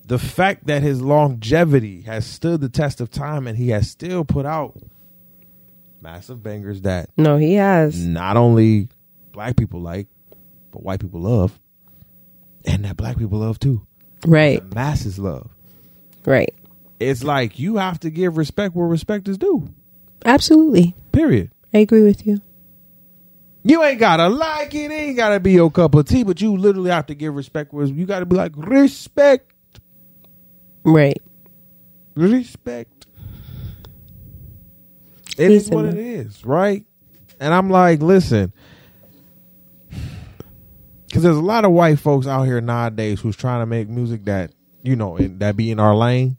the 0.05 0.19
fact 0.19 0.67
that 0.67 0.81
his 0.81 1.01
longevity 1.01 2.01
has 2.03 2.25
stood 2.25 2.61
the 2.61 2.69
test 2.69 3.01
of 3.01 3.09
time 3.11 3.47
and 3.47 3.57
he 3.57 3.69
has 3.69 3.89
still 3.89 4.23
put 4.23 4.45
out 4.45 4.75
massive 6.01 6.41
bangers 6.43 6.81
that 6.81 7.09
No, 7.17 7.37
he 7.37 7.55
has. 7.55 7.99
not 7.99 8.37
only 8.37 8.87
black 9.31 9.55
people 9.55 9.81
like, 9.81 10.07
but 10.71 10.83
white 10.83 10.99
people 10.99 11.21
love, 11.21 11.59
and 12.65 12.85
that 12.85 12.95
black 12.97 13.17
people 13.17 13.39
love 13.39 13.59
too. 13.59 13.85
Right, 14.25 14.67
The 14.69 14.75
masses 14.75 15.17
love. 15.19 15.49
right. 16.25 16.53
It's 16.99 17.23
like 17.23 17.57
you 17.57 17.77
have 17.77 17.99
to 18.01 18.09
give 18.09 18.35
respect 18.37 18.75
where 18.75 18.85
respect 18.85 19.29
is 19.29 19.37
due. 19.37 19.73
Absolutely. 20.25 20.95
Period. 21.11 21.51
I 21.73 21.79
agree 21.79 22.03
with 22.03 22.25
you. 22.25 22.41
You 23.63 23.83
ain't 23.83 23.99
gotta 23.99 24.29
like 24.29 24.73
it. 24.73 24.91
It 24.91 24.93
ain't 24.93 25.17
gotta 25.17 25.39
be 25.39 25.51
your 25.51 25.69
cup 25.69 25.93
of 25.95 26.05
tea, 26.07 26.23
but 26.23 26.41
you 26.41 26.55
literally 26.55 26.91
have 26.91 27.07
to 27.07 27.15
give 27.15 27.35
respect. 27.35 27.73
Where 27.73 27.85
you 27.85 28.05
gotta 28.05 28.25
be 28.25 28.35
like 28.35 28.53
respect, 28.55 29.51
Right. 30.83 31.21
respect. 32.15 33.05
It 35.37 35.51
is 35.51 35.69
what 35.69 35.85
it 35.85 35.97
is, 35.97 36.43
right? 36.45 36.85
And 37.39 37.53
I'm 37.53 37.69
like, 37.69 38.01
listen, 38.01 38.51
because 41.07 41.23
there's 41.23 41.37
a 41.37 41.41
lot 41.41 41.63
of 41.65 41.71
white 41.71 41.99
folks 41.99 42.27
out 42.27 42.43
here 42.43 42.59
nowadays 42.61 43.19
who's 43.21 43.35
trying 43.35 43.61
to 43.61 43.65
make 43.65 43.87
music 43.89 44.25
that 44.25 44.51
you 44.83 44.95
know 44.95 45.17
that 45.17 45.55
be 45.55 45.71
in 45.71 45.79
our 45.79 45.95
lane, 45.95 46.37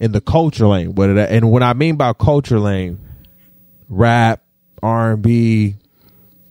in 0.00 0.12
the 0.12 0.20
culture 0.20 0.66
lane. 0.66 0.92
But 0.92 1.10
it, 1.10 1.30
and 1.30 1.50
what 1.50 1.62
I 1.62 1.72
mean 1.72 1.96
by 1.96 2.12
culture 2.12 2.58
lane, 2.60 2.98
rap, 3.88 4.42
R 4.82 5.12
and 5.12 5.22
B, 5.22 5.76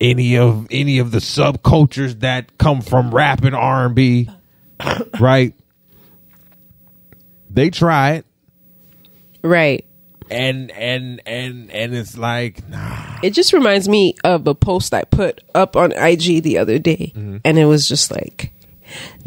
any 0.02 0.38
of 0.38 0.68
any 0.72 1.00
of 1.00 1.12
the 1.12 1.20
subcultures 1.20 2.20
that 2.22 2.58
come 2.58 2.82
from 2.82 3.14
rap 3.14 3.44
and 3.44 3.56
R 3.56 3.86
and 3.86 3.96
B, 3.96 4.30
right? 5.20 5.54
They 7.50 7.70
try 7.70 8.14
it, 8.14 8.26
Right. 9.44 9.86
and 10.32 10.72
and 10.72 11.22
and 11.28 11.70
and 11.70 11.94
it's 11.94 12.18
like, 12.18 12.68
nah, 12.68 13.20
It 13.22 13.32
just 13.36 13.54
reminds 13.54 13.88
me 13.88 14.16
of 14.24 14.48
a 14.48 14.56
post 14.56 14.94
I 14.94 15.04
put 15.04 15.42
up 15.54 15.76
on 15.76 15.92
IG 15.92 16.42
the 16.42 16.58
other 16.58 16.80
day. 16.80 17.14
Mm-hmm. 17.16 17.38
And 17.46 17.60
it 17.60 17.66
was 17.66 17.88
just 17.88 18.10
like, 18.10 18.52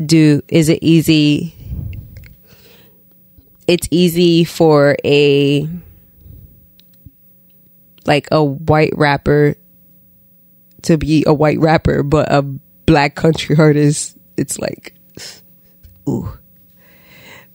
do, 0.05 0.43
is 0.49 0.69
it 0.69 0.81
easy? 0.83 1.55
It's 3.67 3.89
easy 3.91 4.45
for 4.45 4.97
a, 5.05 5.69
like 8.07 8.29
a 8.31 8.43
white 8.45 8.93
rapper 8.97 9.57
to 10.83 10.97
be 10.97 11.25
a 11.27 11.35
white 11.35 11.59
rapper, 11.59 12.03
but 12.03 12.31
a 12.33 12.43
black 12.43 13.15
country 13.15 13.57
artist, 13.59 14.17
it's 14.37 14.59
like, 14.59 14.95
ooh. 16.09 16.39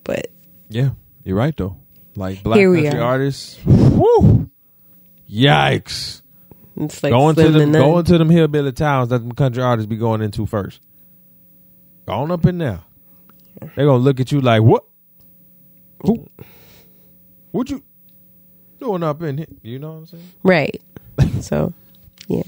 But 0.04 0.28
yeah, 0.70 0.92
you're 1.24 1.38
right 1.38 1.56
though. 1.56 1.78
Like 2.16 2.44
black 2.44 2.60
country 2.60 2.90
are. 2.90 3.02
artists, 3.02 3.58
whoo, 3.66 4.50
yikes! 5.30 6.22
it's 6.76 7.02
like 7.04 7.12
going 7.12 7.36
to 7.36 7.50
them, 7.50 7.72
going 7.72 8.04
to 8.06 8.18
them 8.18 8.30
hillbilly 8.30 8.72
towns 8.74 9.10
that 9.10 9.20
them 9.20 9.32
country 9.32 9.64
artists 9.64 9.88
be 9.88 9.96
going 9.98 10.22
into 10.22 10.46
first. 10.46 10.82
Going 12.06 12.32
up 12.32 12.46
in 12.46 12.58
there, 12.58 12.82
they're 13.76 13.86
gonna 13.86 13.98
look 13.98 14.20
at 14.20 14.32
you 14.32 14.42
like 14.42 14.62
what? 14.62 14.84
Who? 16.04 16.28
What 17.52 17.70
you 17.70 17.84
doing 18.80 19.04
up 19.04 19.22
in 19.22 19.38
here? 19.40 19.48
You 19.62 19.80
know 19.80 19.92
what 19.92 19.98
I'm 19.98 20.06
saying? 20.08 20.32
right. 20.44 20.82
So, 21.42 21.74
yeah. 22.28 22.44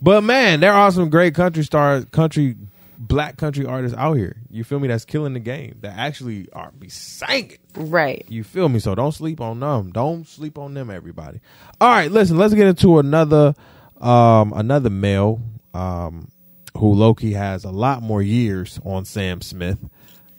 But 0.00 0.22
man, 0.22 0.60
there 0.60 0.72
are 0.72 0.90
some 0.90 1.10
great 1.10 1.34
country 1.34 1.62
stars, 1.64 2.04
country 2.06 2.56
black 2.98 3.36
country 3.36 3.64
artists 3.64 3.96
out 3.96 4.14
here. 4.14 4.36
You 4.50 4.64
feel 4.64 4.80
me? 4.80 4.88
That's 4.88 5.04
killing 5.04 5.34
the 5.34 5.40
game. 5.40 5.78
That 5.82 5.96
actually 5.96 6.48
are 6.52 6.72
be 6.72 6.88
singing. 6.88 7.58
Right. 7.74 8.24
You 8.28 8.42
feel 8.44 8.68
me? 8.68 8.80
So 8.80 8.94
don't 8.94 9.12
sleep 9.12 9.40
on 9.40 9.60
them. 9.60 9.92
Don't 9.92 10.26
sleep 10.26 10.58
on 10.58 10.74
them, 10.74 10.90
everybody. 10.90 11.40
All 11.80 11.90
right, 11.90 12.10
listen. 12.10 12.36
Let's 12.36 12.54
get 12.54 12.66
into 12.66 12.98
another 12.98 13.54
um 14.00 14.52
another 14.54 14.90
male 14.90 15.40
um 15.74 16.28
who 16.76 16.92
Loki 16.94 17.32
has 17.32 17.64
a 17.64 17.70
lot 17.70 18.02
more 18.02 18.22
years 18.22 18.80
on 18.84 19.04
Sam 19.04 19.40
Smith. 19.40 19.78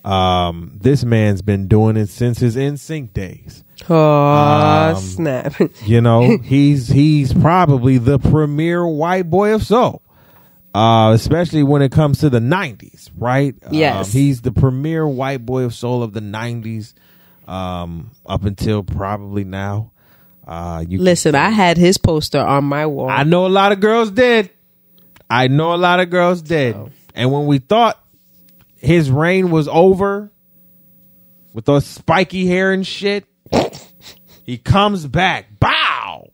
Um, 0.10 0.72
this 0.82 1.04
man's 1.04 1.42
been 1.42 1.68
doing 1.68 1.96
it 1.98 2.08
since 2.08 2.40
his 2.40 2.56
NSYNC 2.56 3.14
days. 3.14 3.64
Oh, 3.90 3.96
Um, 3.96 4.96
snap. 4.96 5.54
You 5.86 6.02
know, 6.02 6.38
he's 6.40 6.88
he's 6.88 7.34
probably 7.34 7.98
the 7.98 8.18
premier 8.20 8.86
white 8.88 9.30
boy 9.30 9.54
of 9.54 9.64
soul. 9.64 10.02
Uh, 10.74 11.12
especially 11.14 11.64
when 11.64 11.82
it 11.82 11.92
comes 11.92 12.20
to 12.20 12.30
the 12.30 12.40
'90s, 12.40 13.10
right? 13.18 13.56
Yes. 13.72 14.14
um, 14.14 14.20
he's 14.20 14.42
the 14.42 14.52
premier 14.52 15.08
white 15.08 15.44
boy 15.46 15.64
of 15.64 15.74
soul 15.74 16.04
of 16.04 16.14
the 16.14 16.20
'90s, 16.20 16.94
um, 17.48 18.12
up 18.26 18.46
until 18.46 18.84
probably 18.84 19.44
now. 19.44 19.92
Uh, 20.48 20.84
you, 20.88 21.00
Listen, 21.00 21.34
I 21.36 21.50
had 21.50 21.78
his 21.78 21.98
poster 21.98 22.40
on 22.40 22.66
my 22.66 22.86
wall. 22.86 23.10
I 23.10 23.24
know 23.24 23.46
a 23.46 23.50
lot 23.50 23.72
of 23.72 23.80
girls 23.80 24.12
did. 24.12 24.52
I 25.30 25.48
know 25.48 25.74
a 25.74 25.78
lot 25.78 26.00
of 26.00 26.10
girls 26.12 26.42
did. 26.44 26.76
And 27.16 27.32
when 27.32 27.46
we 27.48 27.58
thought 27.60 28.04
his 28.80 29.12
reign 29.12 29.52
was 29.52 29.68
over 29.68 30.32
with 31.54 31.66
those 31.66 31.86
spiky 31.86 32.48
hair 32.48 32.72
and 32.72 32.86
shit, 32.86 33.26
he 34.44 34.58
comes 34.58 35.06
back, 35.06 35.60
bow, 35.60 36.32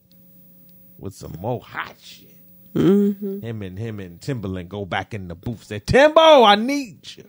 with 0.99 1.13
some 1.13 1.35
more 1.39 1.61
hot 1.61 1.95
shit. 2.01 2.25
Mm-hmm. 2.73 3.39
Him 3.39 3.61
and 3.61 3.79
him 3.79 3.99
and 3.99 4.19
Timberland 4.21 4.69
go 4.69 4.85
back 4.85 5.13
in 5.13 5.27
the 5.27 5.35
booth. 5.35 5.63
Say, 5.63 5.79
Timbo, 5.79 6.43
I 6.43 6.55
need 6.55 6.99
you. 7.15 7.23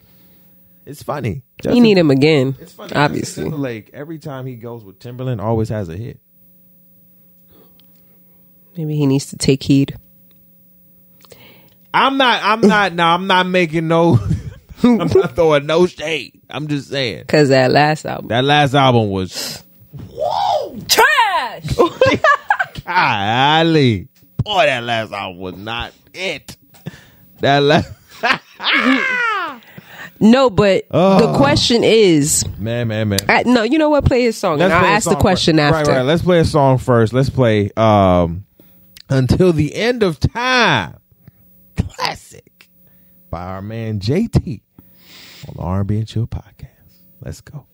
It's 0.84 1.02
funny. 1.02 1.42
you 1.64 1.80
need 1.80 1.98
him 1.98 2.10
again, 2.10 2.56
It's 2.60 2.72
funny. 2.72 2.92
obviously. 2.94 3.42
Justin 3.42 3.44
Timberlake, 3.44 3.90
every 3.92 4.18
time 4.18 4.46
he 4.46 4.54
goes 4.56 4.84
with 4.84 4.98
Timberland, 4.98 5.40
always 5.40 5.68
has 5.68 5.88
a 5.88 5.96
hit. 5.96 6.20
Maybe 8.76 8.96
he 8.96 9.06
needs 9.06 9.26
to 9.26 9.36
take 9.36 9.62
heed. 9.62 9.96
I'm 11.94 12.18
not. 12.18 12.42
I'm 12.42 12.60
not. 12.60 12.92
No, 12.92 13.04
I'm 13.06 13.26
not 13.26 13.46
making 13.46 13.88
no. 13.88 14.18
I'm 14.82 14.98
not 14.98 15.34
throwing 15.34 15.66
no 15.66 15.86
shade. 15.86 16.40
I'm 16.50 16.68
just 16.68 16.90
saying 16.90 17.20
Because 17.20 17.48
that 17.48 17.70
last 17.70 18.04
album. 18.04 18.28
that 18.28 18.44
last 18.44 18.74
album 18.74 19.10
was 19.10 19.62
Whoa! 20.12 20.78
Trash! 20.88 21.76
golly. 22.84 24.08
Boy, 24.44 24.66
that 24.66 24.82
last 24.84 25.12
album 25.12 25.40
was 25.40 25.56
not 25.56 25.92
it. 26.14 26.56
That 27.40 27.58
last 27.60 27.92
no, 30.20 30.48
but 30.48 30.88
the 30.90 31.34
question 31.36 31.84
is 31.84 32.44
man, 32.58 32.88
man, 32.88 33.08
man. 33.10 33.18
I, 33.28 33.42
no, 33.44 33.62
you 33.62 33.78
know 33.78 33.90
what? 33.90 34.04
Play 34.06 34.22
his 34.22 34.38
song, 34.38 34.60
and 34.62 34.72
I'll 34.72 34.84
ask 34.84 35.08
the 35.08 35.16
question 35.16 35.56
first. 35.56 35.74
after. 35.74 35.90
Right, 35.90 35.98
right. 35.98 36.06
Let's 36.06 36.22
play 36.22 36.38
a 36.38 36.44
song 36.44 36.78
first. 36.78 37.12
Let's 37.12 37.28
play 37.28 37.70
um 37.76 38.46
until 39.10 39.52
the 39.52 39.74
end 39.74 40.02
of 40.02 40.18
time. 40.18 40.96
Classic 41.76 42.68
by 43.30 43.42
our 43.42 43.60
man 43.62 44.00
JT 44.00 44.62
on 45.48 45.54
the 45.56 45.62
R&B 45.62 45.98
and 45.98 46.08
Chill 46.08 46.26
podcast. 46.26 46.70
Let's 47.20 47.40
go. 47.40 47.66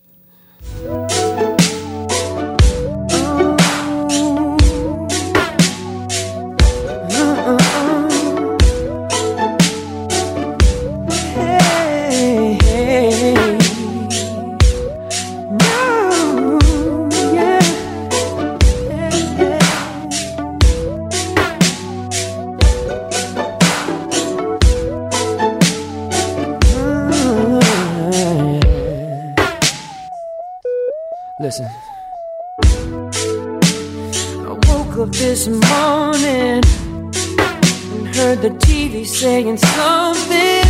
heard 38.35 38.41
the 38.41 38.57
TV 38.65 39.05
saying 39.05 39.57
something 39.57 40.65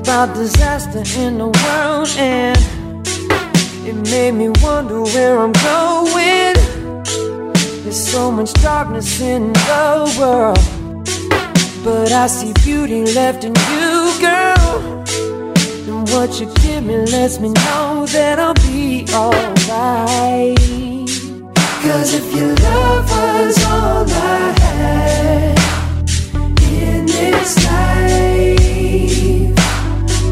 about 0.00 0.34
disaster 0.34 1.02
in 1.20 1.38
the 1.38 1.46
world, 1.46 2.08
and 2.18 2.58
it 3.86 3.94
made 4.10 4.32
me 4.32 4.48
wonder 4.62 5.02
where 5.02 5.38
I'm 5.38 5.52
going. 5.52 6.54
There's 7.82 8.08
so 8.08 8.30
much 8.30 8.52
darkness 8.54 9.20
in 9.20 9.52
the 9.52 10.16
world, 10.18 10.64
but 11.84 12.12
I 12.12 12.26
see 12.26 12.52
beauty 12.64 13.04
left 13.12 13.44
in 13.44 13.54
you, 13.72 14.12
girl. 14.20 15.04
And 15.88 16.08
what 16.10 16.40
you 16.40 16.46
give 16.62 16.84
me 16.84 16.96
lets 16.96 17.38
me 17.40 17.48
know 17.48 18.06
that 18.06 18.38
I'll 18.38 18.54
be 18.54 19.06
alright. 19.12 20.58
Cause 21.82 22.14
if 22.14 22.34
your 22.34 22.54
love 22.54 23.10
was 23.10 23.64
all 23.64 24.06
I 24.08 24.54
had 24.58 25.63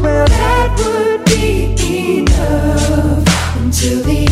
well, 0.01 0.27
that 0.27 0.69
would 0.77 1.25
be 1.25 2.19
enough 2.19 3.55
until 3.57 4.03
the 4.03 4.22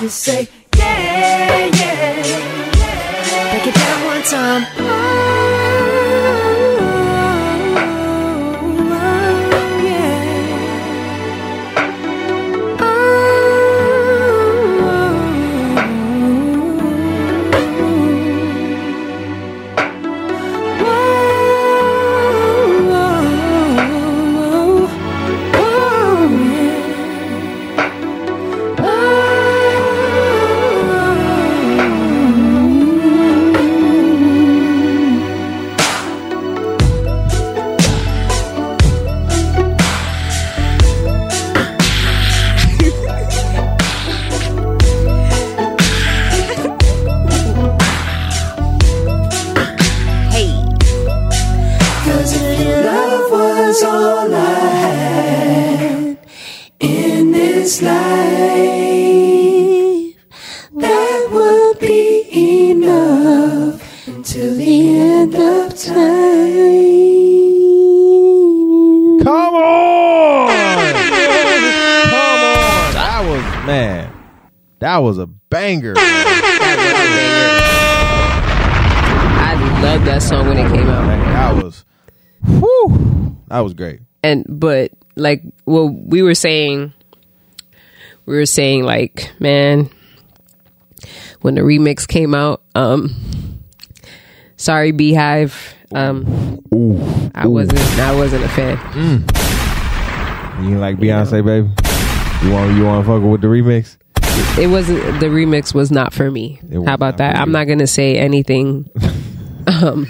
you 0.00 0.08
say 0.08 0.48
but 84.60 84.92
like 85.16 85.42
well 85.66 85.88
we 85.88 86.22
were 86.22 86.34
saying 86.34 86.92
we 88.26 88.36
were 88.36 88.46
saying 88.46 88.84
like 88.84 89.32
man 89.40 89.90
when 91.40 91.54
the 91.54 91.62
remix 91.62 92.06
came 92.06 92.34
out 92.34 92.62
um 92.74 93.10
sorry 94.56 94.92
Beyhive 94.92 95.72
um 95.92 96.60
ooh, 96.72 97.00
i 97.34 97.46
wasn't 97.46 97.80
i 97.98 98.14
wasn't 98.14 98.44
a 98.44 98.48
fan. 98.48 98.76
Mm. 98.76 100.68
you 100.68 100.78
like 100.78 100.98
beyonce 100.98 101.32
you 101.32 101.42
know? 101.42 101.62
baby 101.62 101.90
you 102.42 102.52
want 102.52 102.76
you 102.76 102.84
want 102.84 103.04
to 103.04 103.12
fuck 103.12 103.22
with 103.22 103.42
the 103.42 103.48
remix? 103.48 103.98
It 104.58 104.68
wasn't 104.68 105.20
the 105.20 105.26
remix 105.26 105.74
was 105.74 105.90
not 105.90 106.14
for 106.14 106.30
me. 106.30 106.58
How 106.86 106.94
about 106.94 107.18
that? 107.18 107.36
I'm 107.36 107.52
not 107.52 107.66
gonna 107.66 107.86
say 107.86 108.16
anything 108.16 108.88
um 109.66 110.06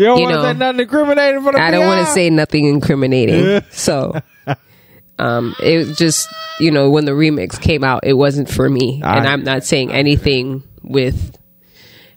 you 0.00 0.06
don't 0.06 0.18
you 0.18 0.24
want 0.24 0.34
to 0.34 0.42
know, 0.42 0.52
say 0.52 0.58
nothing 0.58 0.80
incriminating 0.80 1.42
for 1.42 1.52
the 1.52 1.60
I 1.60 1.70
don't 1.70 1.86
want 1.86 2.06
to 2.06 2.12
say 2.12 2.30
nothing 2.30 2.64
incriminating. 2.66 3.62
so, 3.70 4.18
um, 5.18 5.54
it 5.60 5.96
just 5.96 6.26
you 6.58 6.70
know 6.70 6.90
when 6.90 7.04
the 7.04 7.12
remix 7.12 7.60
came 7.60 7.84
out, 7.84 8.00
it 8.04 8.14
wasn't 8.14 8.48
for 8.50 8.68
me, 8.68 9.00
and 9.04 9.26
I- 9.26 9.32
I'm 9.32 9.44
not 9.44 9.64
saying 9.64 9.92
anything 9.92 10.62
with 10.82 11.36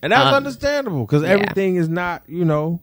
And 0.01 0.11
that's 0.11 0.27
Um, 0.29 0.33
understandable 0.35 1.05
because 1.05 1.23
everything 1.23 1.75
is 1.75 1.87
not, 1.89 2.23
you 2.27 2.45
know, 2.45 2.79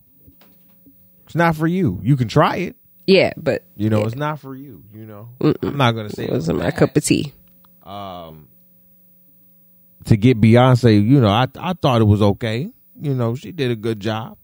it's 1.27 1.35
not 1.35 1.57
for 1.57 1.67
you. 1.67 2.01
You 2.03 2.17
can 2.17 2.29
try 2.29 2.57
it, 2.57 2.77
yeah, 3.07 3.33
but 3.37 3.65
you 3.77 3.89
know, 3.91 4.01
yeah, 4.01 4.07
it's 4.07 4.17
not 4.17 4.39
for 4.41 4.55
you. 4.55 4.85
You 4.95 5.07
know, 5.07 5.29
I'm 5.63 5.77
not 5.77 5.93
gonna 5.93 6.11
say 6.11 6.25
it 6.25 6.31
wasn't 6.33 6.59
my 6.59 6.71
cup 6.71 6.95
of 6.97 7.05
tea. 7.05 7.33
Um, 7.85 8.49
to 10.05 10.17
get 10.17 10.41
Beyonce. 10.41 10.95
You 11.07 11.21
know, 11.21 11.29
I 11.29 11.47
I 11.59 11.73
thought 11.75 12.01
it 12.01 12.05
was 12.05 12.21
okay. 12.23 12.71
You 13.01 13.15
know, 13.15 13.35
she 13.35 13.53
did 13.53 13.71
a 13.71 13.77
good 13.77 14.01
job. 14.01 14.37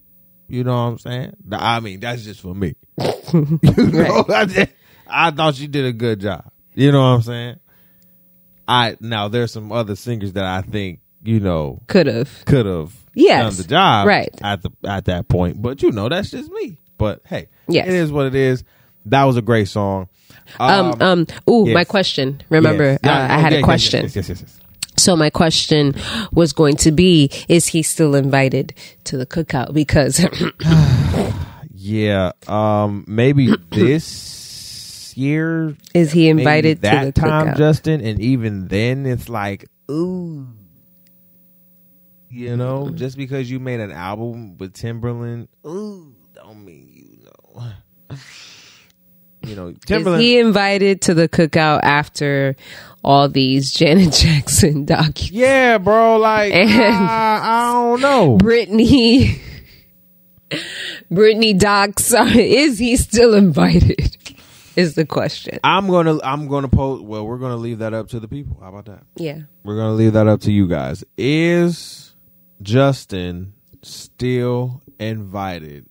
You 0.47 0.63
know 0.63 0.73
what 0.75 0.91
I'm 0.91 0.97
saying? 0.99 1.35
I 1.51 1.79
mean, 1.81 1.99
that's 1.99 2.23
just 2.23 2.41
for 2.41 2.55
me. 2.55 2.75
you 3.33 3.59
know, 3.75 4.25
I, 4.29 4.45
just- 4.45 4.71
I 5.07 5.31
thought 5.31 5.55
she 5.55 5.67
did 5.67 5.85
a 5.85 5.93
good 5.93 6.21
job. 6.21 6.45
You 6.73 6.91
know 6.91 6.99
what 7.01 7.07
I'm 7.15 7.21
saying? 7.21 7.59
I 8.67 8.97
now 8.99 9.27
there's 9.29 9.51
some 9.51 9.71
other 9.71 9.95
singers 9.95 10.33
that 10.33 10.43
I 10.45 10.61
think 10.61 10.99
you 11.23 11.39
know 11.39 11.81
Could 11.87 12.07
have. 12.07 12.43
could 12.45 12.65
have 12.65 12.93
Yes. 13.15 13.55
done 13.57 13.63
the 13.63 13.69
job 13.69 14.07
Right. 14.07 14.29
at 14.41 14.61
the 14.61 14.69
at 14.85 15.05
that 15.05 15.27
point. 15.27 15.61
But 15.61 15.81
you 15.81 15.91
know, 15.91 16.09
that's 16.09 16.29
just 16.31 16.51
me. 16.51 16.77
But 16.97 17.21
hey, 17.25 17.47
Yes. 17.67 17.87
it 17.87 17.93
is 17.93 18.11
what 18.11 18.25
it 18.27 18.35
is. 18.35 18.63
That 19.05 19.23
was 19.23 19.37
a 19.37 19.41
great 19.41 19.67
song. 19.69 20.09
Um, 20.59 21.01
um, 21.01 21.27
ooh, 21.49 21.65
yes. 21.67 21.73
my 21.73 21.83
question. 21.83 22.41
Remember, 22.49 22.83
Yes. 22.91 22.99
Uh, 23.03 23.09
I 23.09 23.39
had 23.39 23.53
a 23.53 23.61
question. 23.61 24.03
Yes, 24.03 24.15
yes, 24.15 24.29
yes, 24.29 24.41
yes. 24.41 24.59
So 24.97 25.15
my 25.15 25.29
question 25.29 25.93
was 26.31 26.53
going 26.53 26.75
to 26.77 26.91
be: 26.91 27.29
Is 27.47 27.67
he 27.67 27.81
still 27.83 28.15
invited 28.15 28.73
to 29.05 29.17
the 29.17 29.25
cookout? 29.25 29.73
Because 29.73 30.25
Yeah. 31.73 32.31
Um. 32.47 33.05
Maybe 33.07 33.55
this 33.71 35.13
year. 35.15 35.75
is 35.93 36.11
he 36.11 36.29
invited 36.29 36.81
that 36.81 36.99
to 36.99 37.05
the 37.07 37.11
time, 37.13 37.47
cookout? 37.49 37.57
Justin? 37.57 38.01
And 38.01 38.19
even 38.19 38.67
then, 38.67 39.05
it's 39.05 39.29
like, 39.29 39.65
ooh. 39.89 40.47
You 42.29 42.57
know, 42.57 42.89
just 42.89 43.17
because 43.17 43.49
you 43.49 43.59
made 43.59 43.79
an 43.79 43.91
album 43.91 44.57
with 44.57 44.73
Timberland, 44.73 45.47
ooh, 45.65 46.13
don't 46.35 46.65
mean 46.65 46.89
you 46.93 47.23
know. 47.23 48.17
You 49.43 49.55
know, 49.55 49.67
Is 49.69 49.77
Timberland. 49.85 50.21
he 50.21 50.39
invited 50.39 51.01
to 51.03 51.13
the 51.13 51.29
cookout 51.29 51.79
after 51.83 52.57
all 53.07 53.29
these 53.29 53.71
Janet 53.71 54.11
Jackson 54.21 54.83
documents? 54.83 55.31
Yeah, 55.31 55.77
bro. 55.77 56.17
Like, 56.17 56.51
And- 56.53 56.69
I, 56.69 57.39
I 57.41 57.71
don't 57.73 58.01
know. 58.01 58.37
Britney, 58.37 59.39
Britney 61.11 61.57
docs. 61.57 62.13
Is 62.13 62.79
he 62.79 62.97
still 62.97 63.33
invited? 63.33 64.17
Is 64.75 64.93
the 64.93 65.05
question. 65.05 65.57
I'm 65.63 65.87
gonna, 65.87 66.19
I'm 66.23 66.47
gonna 66.47 66.67
post. 66.67 67.03
Well, 67.03 67.25
we're 67.25 67.39
gonna 67.39 67.55
leave 67.55 67.79
that 67.79 67.93
up 67.95 68.09
to 68.09 68.19
the 68.19 68.27
people. 68.27 68.59
How 68.61 68.69
about 68.69 68.85
that? 68.85 69.03
Yeah. 69.15 69.39
We're 69.63 69.75
gonna 69.77 69.93
leave 69.95 70.13
that 70.13 70.27
up 70.27 70.41
to 70.41 70.51
you 70.51 70.67
guys. 70.67 71.03
Is 71.17 72.13
Justin 72.61 73.53
still 73.81 74.83
invited 74.99 75.87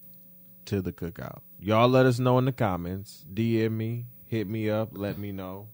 to 0.66 0.80
the 0.82 0.92
cookout? 0.92 1.40
Y'all 1.58 1.88
let 1.88 2.06
us 2.06 2.20
know 2.20 2.38
in 2.38 2.44
the 2.44 2.52
comments. 2.52 3.24
DM 3.34 3.72
me, 3.72 4.04
hit 4.28 4.46
me 4.46 4.70
up, 4.70 4.90
let 4.92 5.18
me 5.18 5.32
know. 5.32 5.66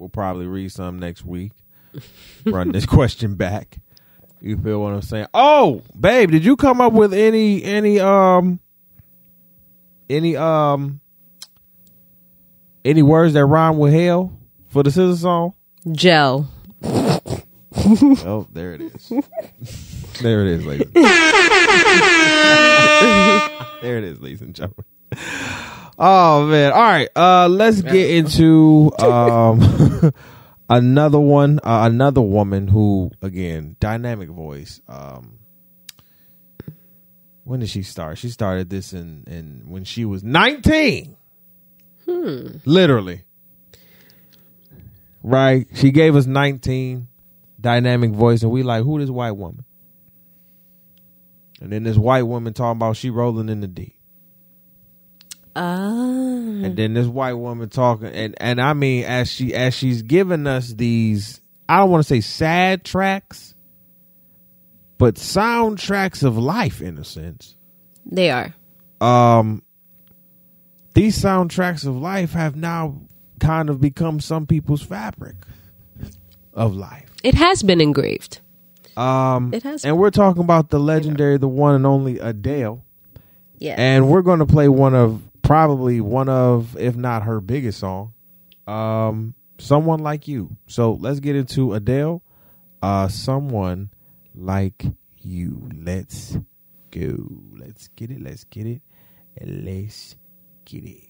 We'll 0.00 0.08
probably 0.08 0.46
read 0.46 0.72
some 0.72 0.98
next 0.98 1.26
week. 1.26 1.52
Run 2.46 2.72
this 2.72 2.86
question 2.96 3.34
back. 3.34 3.76
You 4.40 4.56
feel 4.56 4.80
what 4.80 4.94
I'm 4.94 5.02
saying? 5.02 5.26
Oh, 5.34 5.82
babe, 5.98 6.30
did 6.30 6.42
you 6.42 6.56
come 6.56 6.80
up 6.80 6.94
with 6.94 7.12
any 7.12 7.62
any 7.62 8.00
um 8.00 8.60
any 10.08 10.38
um 10.38 11.02
any 12.82 13.02
words 13.02 13.34
that 13.34 13.44
rhyme 13.44 13.76
with 13.76 13.92
hell 13.92 14.32
for 14.70 14.82
the 14.82 14.90
scissor 14.90 15.18
song? 15.18 15.52
Gel. 15.92 16.48
Oh, 16.82 18.46
there 18.50 18.72
it 18.72 18.80
is. 18.80 19.12
there 20.22 20.40
it 20.40 20.46
is, 20.46 20.64
ladies. 20.64 20.90
there 23.82 23.98
it 23.98 24.04
is, 24.04 24.18
ladies 24.18 24.40
and 24.40 24.54
gentlemen. 24.54 24.86
Oh 26.02 26.46
man! 26.46 26.72
All 26.72 26.80
right, 26.80 27.08
uh, 27.14 27.46
let's 27.46 27.82
get 27.82 28.10
into 28.10 28.90
um 28.98 30.12
another 30.70 31.20
one. 31.20 31.58
Uh, 31.62 31.82
another 31.82 32.22
woman 32.22 32.68
who, 32.68 33.10
again, 33.20 33.76
dynamic 33.80 34.30
voice. 34.30 34.80
Um, 34.88 35.40
when 37.44 37.60
did 37.60 37.68
she 37.68 37.82
start? 37.82 38.16
She 38.16 38.30
started 38.30 38.70
this 38.70 38.94
in 38.94 39.24
in 39.26 39.64
when 39.66 39.84
she 39.84 40.06
was 40.06 40.24
nineteen. 40.24 41.16
Hmm. 42.06 42.46
Literally. 42.64 43.24
Right. 45.22 45.66
She 45.74 45.90
gave 45.90 46.16
us 46.16 46.24
nineteen 46.24 47.08
dynamic 47.60 48.12
voice, 48.12 48.42
and 48.42 48.50
we 48.50 48.62
like, 48.62 48.84
who 48.84 48.98
this 48.98 49.10
white 49.10 49.32
woman? 49.32 49.66
And 51.60 51.70
then 51.70 51.82
this 51.82 51.98
white 51.98 52.22
woman 52.22 52.54
talking 52.54 52.78
about 52.78 52.96
she 52.96 53.10
rolling 53.10 53.50
in 53.50 53.60
the 53.60 53.68
deep. 53.68 53.99
And 55.56 56.76
then 56.76 56.94
this 56.94 57.06
white 57.06 57.34
woman 57.34 57.68
talking, 57.68 58.08
and 58.08 58.34
and 58.40 58.60
I 58.60 58.72
mean, 58.72 59.04
as 59.04 59.30
she 59.30 59.54
as 59.54 59.74
she's 59.74 60.02
giving 60.02 60.46
us 60.46 60.68
these, 60.72 61.40
I 61.68 61.78
don't 61.78 61.90
want 61.90 62.04
to 62.04 62.08
say 62.08 62.20
sad 62.20 62.84
tracks, 62.84 63.54
but 64.98 65.14
soundtracks 65.16 66.22
of 66.22 66.36
life 66.38 66.80
in 66.80 66.98
a 66.98 67.04
sense. 67.04 67.56
They 68.06 68.30
are. 68.30 68.54
Um, 69.00 69.62
these 70.94 71.18
soundtracks 71.20 71.86
of 71.86 71.96
life 71.96 72.32
have 72.32 72.56
now 72.56 73.00
kind 73.38 73.70
of 73.70 73.80
become 73.80 74.20
some 74.20 74.46
people's 74.46 74.82
fabric 74.82 75.36
of 76.52 76.74
life. 76.76 77.08
It 77.22 77.34
has 77.34 77.62
been 77.62 77.80
engraved. 77.80 78.40
Um, 78.96 79.54
It 79.54 79.62
has- 79.62 79.84
and 79.84 79.96
we're 79.96 80.10
talking 80.10 80.42
about 80.42 80.68
the 80.70 80.78
legendary, 80.80 81.38
the 81.38 81.48
one 81.48 81.74
and 81.74 81.86
only 81.86 82.18
Adele, 82.18 82.84
Yeah. 83.58 83.76
and 83.78 84.08
we're 84.08 84.22
going 84.22 84.40
to 84.40 84.46
play 84.46 84.68
one 84.68 84.94
of 84.94 85.22
probably 85.50 86.00
one 86.00 86.28
of, 86.28 86.76
if 86.78 86.94
not 86.94 87.24
her 87.24 87.40
biggest 87.40 87.80
song, 87.80 88.14
um, 88.68 89.34
"Someone 89.58 89.98
Like 89.98 90.28
You." 90.28 90.56
So 90.68 90.92
let's 90.92 91.18
get 91.18 91.34
into 91.34 91.74
Adele, 91.74 92.22
uh, 92.82 93.08
"Someone 93.08 93.90
Like 94.32 94.86
You." 95.18 95.68
Let's 95.74 96.38
go. 96.92 97.16
Let's 97.50 97.88
get 97.88 98.12
it. 98.12 98.22
Let's 98.22 98.44
get 98.44 98.68
it. 98.68 98.80
Let's 99.44 100.14
get 100.64 100.84
it. 100.84 101.09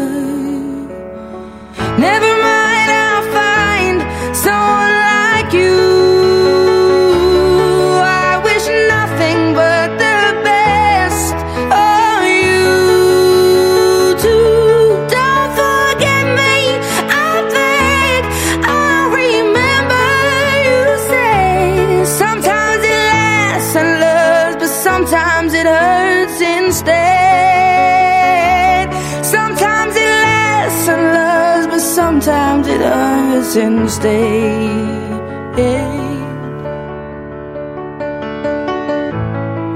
Sometimes 32.11 32.67
it 32.67 32.81
hurts 32.81 33.55
instead. 33.55 34.11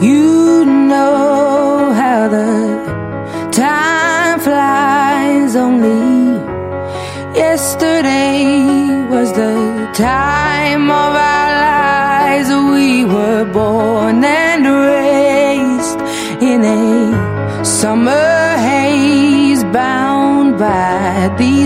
You 0.01 0.65
know 0.65 1.93
how 1.93 2.27
the 2.27 2.53
time 3.51 4.39
flies 4.41 5.55
only. 5.55 6.35
Yesterday 7.39 8.43
was 9.09 9.31
the 9.31 9.89
time 9.93 10.24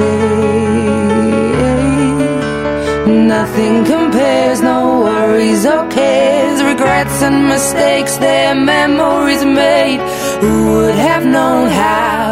Instead. 0.00 1.54
Nothing 3.06 3.84
compares, 3.84 4.60
no 4.60 5.00
worries 5.00 5.66
or 5.66 5.86
cares, 5.88 6.62
regrets 6.62 7.22
and 7.22 7.48
mistakes, 7.48 8.16
their 8.16 8.54
memories 8.54 9.44
made. 9.44 10.00
Who 10.40 10.72
would 10.72 10.94
have 10.94 11.24
known 11.24 11.68
how 11.68 12.23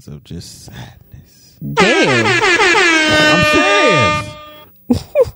seconds 0.00 0.08
of 0.08 0.24
just 0.24 0.64
sadness. 0.66 1.58
Damn. 1.74 2.26
I'm 3.20 3.44
serious. 3.52 5.34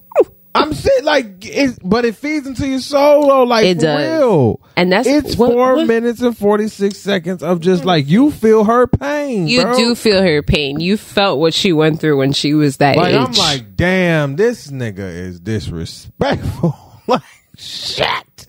I'm 0.55 0.75
saying 0.75 1.05
like 1.05 1.27
it, 1.47 1.79
but 1.83 2.05
it 2.05 2.15
feeds 2.15 2.47
into 2.47 2.69
your 2.69 2.79
soul 2.81 3.27
though, 3.29 3.43
like 3.45 3.65
It 3.65 3.79
does. 3.81 4.21
real. 4.21 4.61
And 4.77 4.93
that's 4.93 5.09
it's 5.09 5.35
what- 5.37 5.51
four 5.51 5.77
what- 5.77 5.87
minutes 5.87 6.21
and 6.21 6.37
forty 6.37 6.69
six 6.69 6.99
seconds 6.99 7.43
of 7.43 7.61
just 7.61 7.85
like 7.87 8.07
you 8.07 8.31
feel 8.31 8.65
her 8.65 8.87
pain. 8.87 9.49
You 9.49 9.63
bro. 9.63 9.77
do 9.77 9.95
feel 9.95 10.23
her 10.23 10.43
pain. 10.43 10.79
You 10.79 10.97
felt 10.99 11.39
what 11.41 11.55
she 11.55 11.73
went 11.73 12.01
through 12.01 12.19
when 12.19 12.33
she 12.33 12.53
was 12.55 12.77
that 12.77 12.97
Like 12.99 13.15
age. 13.15 13.19
I'm 13.19 13.33
like, 13.33 13.77
damn, 13.77 14.37
this 14.37 14.69
nigga 14.69 14.99
is 14.99 15.41
disrespectful. 15.41 16.77
like 17.07 17.23
shit. 17.57 18.47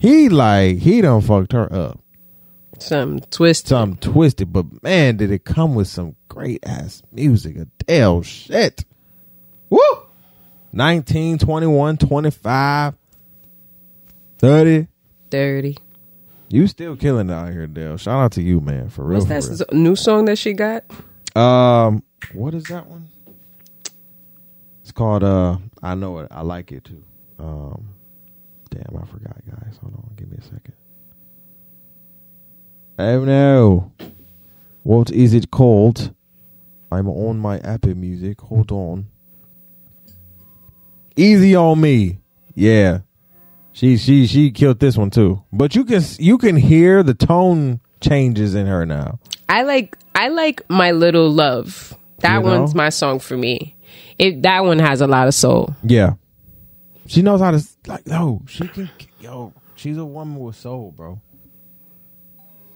He 0.00 0.28
like 0.28 0.78
he 0.78 1.00
done 1.02 1.20
fucked 1.20 1.52
her 1.52 1.72
up. 1.72 2.00
Some 2.82 3.20
twist. 3.20 3.68
Something 3.68 4.12
twisted, 4.12 4.52
but 4.52 4.82
man, 4.82 5.16
did 5.16 5.30
it 5.30 5.44
come 5.44 5.74
with 5.74 5.88
some 5.88 6.16
great 6.28 6.64
ass 6.66 7.02
music. 7.12 7.56
Adele 7.56 8.22
shit. 8.22 8.84
Woo! 9.70 9.80
19, 10.72 11.38
21, 11.38 11.96
25, 11.98 12.94
30. 14.38 14.86
Dirty. 15.30 15.78
You 16.48 16.66
still 16.66 16.96
killing 16.96 17.30
it 17.30 17.32
out 17.32 17.52
here, 17.52 17.66
Dale. 17.66 17.96
Shout 17.96 18.22
out 18.24 18.32
to 18.32 18.42
you, 18.42 18.60
man. 18.60 18.90
For 18.90 19.04
real. 19.04 19.20
What's 19.24 19.46
for 19.46 19.56
that 19.56 19.72
real. 19.72 19.82
new 19.82 19.96
song 19.96 20.26
that 20.26 20.36
she 20.36 20.52
got? 20.52 20.84
Um, 21.34 22.02
what 22.34 22.54
is 22.54 22.64
that 22.64 22.86
one? 22.86 23.08
It's 24.82 24.92
called 24.92 25.24
uh 25.24 25.56
I 25.82 25.94
know 25.94 26.18
it. 26.18 26.28
I 26.30 26.42
like 26.42 26.72
it 26.72 26.84
too. 26.84 27.02
Um 27.38 27.88
damn, 28.70 28.94
I 29.00 29.06
forgot, 29.06 29.36
guys. 29.48 29.78
Hold 29.80 29.94
on, 29.94 30.10
give 30.16 30.30
me 30.30 30.36
a 30.38 30.42
second. 30.42 30.74
Oh 32.98 33.24
no. 33.24 33.92
What 34.82 35.10
is 35.10 35.34
it 35.34 35.50
called? 35.50 36.14
I'm 36.90 37.08
on 37.08 37.38
my 37.38 37.58
Apple 37.60 37.94
Music. 37.94 38.40
Hold 38.42 38.70
on. 38.72 39.06
Easy 41.16 41.54
on 41.54 41.80
me. 41.80 42.18
Yeah. 42.54 43.00
She 43.72 43.96
she 43.96 44.26
she 44.26 44.50
killed 44.50 44.78
this 44.80 44.96
one 44.96 45.10
too. 45.10 45.42
But 45.52 45.74
you 45.74 45.84
can 45.84 46.02
you 46.18 46.36
can 46.38 46.56
hear 46.56 47.02
the 47.02 47.14
tone 47.14 47.80
changes 48.00 48.54
in 48.54 48.66
her 48.66 48.84
now. 48.84 49.18
I 49.48 49.62
like 49.62 49.96
I 50.14 50.28
like 50.28 50.62
my 50.68 50.90
little 50.92 51.30
love. 51.30 51.96
That 52.18 52.38
You 52.38 52.42
know? 52.50 52.60
one's 52.60 52.74
my 52.74 52.90
song 52.90 53.18
for 53.18 53.36
me. 53.36 53.74
It 54.18 54.42
that 54.42 54.64
one 54.64 54.78
has 54.78 55.00
a 55.00 55.06
lot 55.06 55.26
of 55.26 55.34
soul. 55.34 55.74
Yeah, 55.82 56.14
she 57.06 57.22
knows 57.22 57.40
how 57.40 57.50
to 57.52 57.62
like. 57.86 58.06
Yo, 58.06 58.42
she 58.46 58.68
can. 58.68 58.90
Yo, 59.20 59.52
she's 59.74 59.96
a 59.96 60.04
woman 60.04 60.38
with 60.38 60.56
soul, 60.56 60.92
bro. 60.94 61.20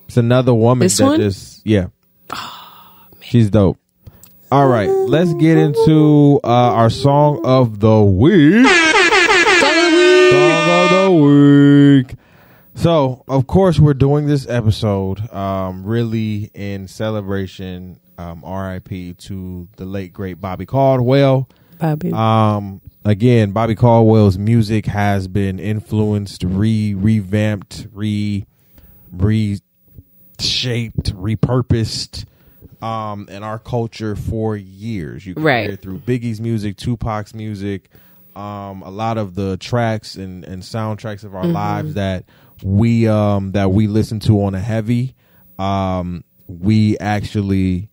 It's 0.07 0.17
another 0.17 0.55
woman 0.55 0.85
This 0.87 0.99
that 0.99 1.05
one? 1.05 1.21
just 1.21 1.67
yeah. 1.67 1.89
she's 3.21 3.51
dope. 3.51 3.79
All 4.51 4.69
right, 4.69 4.89
let's 4.89 5.35
get 5.35 5.59
into 5.59 6.39
uh, 6.45 6.47
our 6.49 6.89
song 6.91 7.41
of 7.45 7.81
the 7.81 8.01
week. 8.01 8.65
Song 9.61 10.71
of 10.71 10.91
the 10.91 11.11
week. 12.07 12.15
So, 12.75 13.25
of 13.27 13.47
course, 13.49 13.81
we're 13.81 13.95
doing 13.95 14.27
this 14.27 14.47
episode 14.49 15.33
um, 15.33 15.85
really 15.85 16.51
in 16.55 16.87
celebration, 16.89 17.99
um, 18.19 18.45
RIP 18.47 19.17
to 19.19 19.67
the 19.77 19.85
late 19.85 20.13
great 20.13 20.41
Bobby 20.41 20.67
Caldwell. 20.67 21.49
Bobby. 21.81 22.13
Um, 22.13 22.81
again, 23.05 23.51
Bobby 23.53 23.75
Caldwell's 23.75 24.39
music 24.39 24.87
has 24.87 25.27
been 25.27 25.59
influenced, 25.59 26.45
re 26.45 26.95
revamped, 26.95 27.89
re 27.93 28.47
reshaped, 30.57 31.15
repurposed 31.15 32.25
um 32.83 33.27
in 33.31 33.43
our 33.43 33.59
culture 33.59 34.15
for 34.17 34.57
years. 34.57 35.25
You 35.25 35.35
can 35.35 35.45
Right. 35.45 35.63
hear 35.65 35.73
it 35.73 35.81
through 35.83 36.01
Biggie's 36.01 36.41
music, 36.41 36.77
Tupac's 36.77 37.35
music, 37.35 37.89
um, 38.35 38.83
a 38.83 38.91
lot 38.91 39.17
of 39.17 39.35
the 39.35 39.57
tracks 39.57 40.17
and, 40.17 40.45
and 40.45 40.63
soundtracks 40.63 41.25
of 41.25 41.35
our 41.35 41.45
Mm-hmm. 41.45 41.55
lives 41.55 41.95
that 41.95 42.25
we 42.63 43.07
um 43.09 43.53
that 43.53 43.71
we 43.71 43.87
listen 43.87 44.21
to 44.21 44.43
on 44.45 44.55
a 44.55 44.61
heavy. 44.61 45.15
Um 45.59 46.25
we 46.47 46.99
actually 46.99 47.91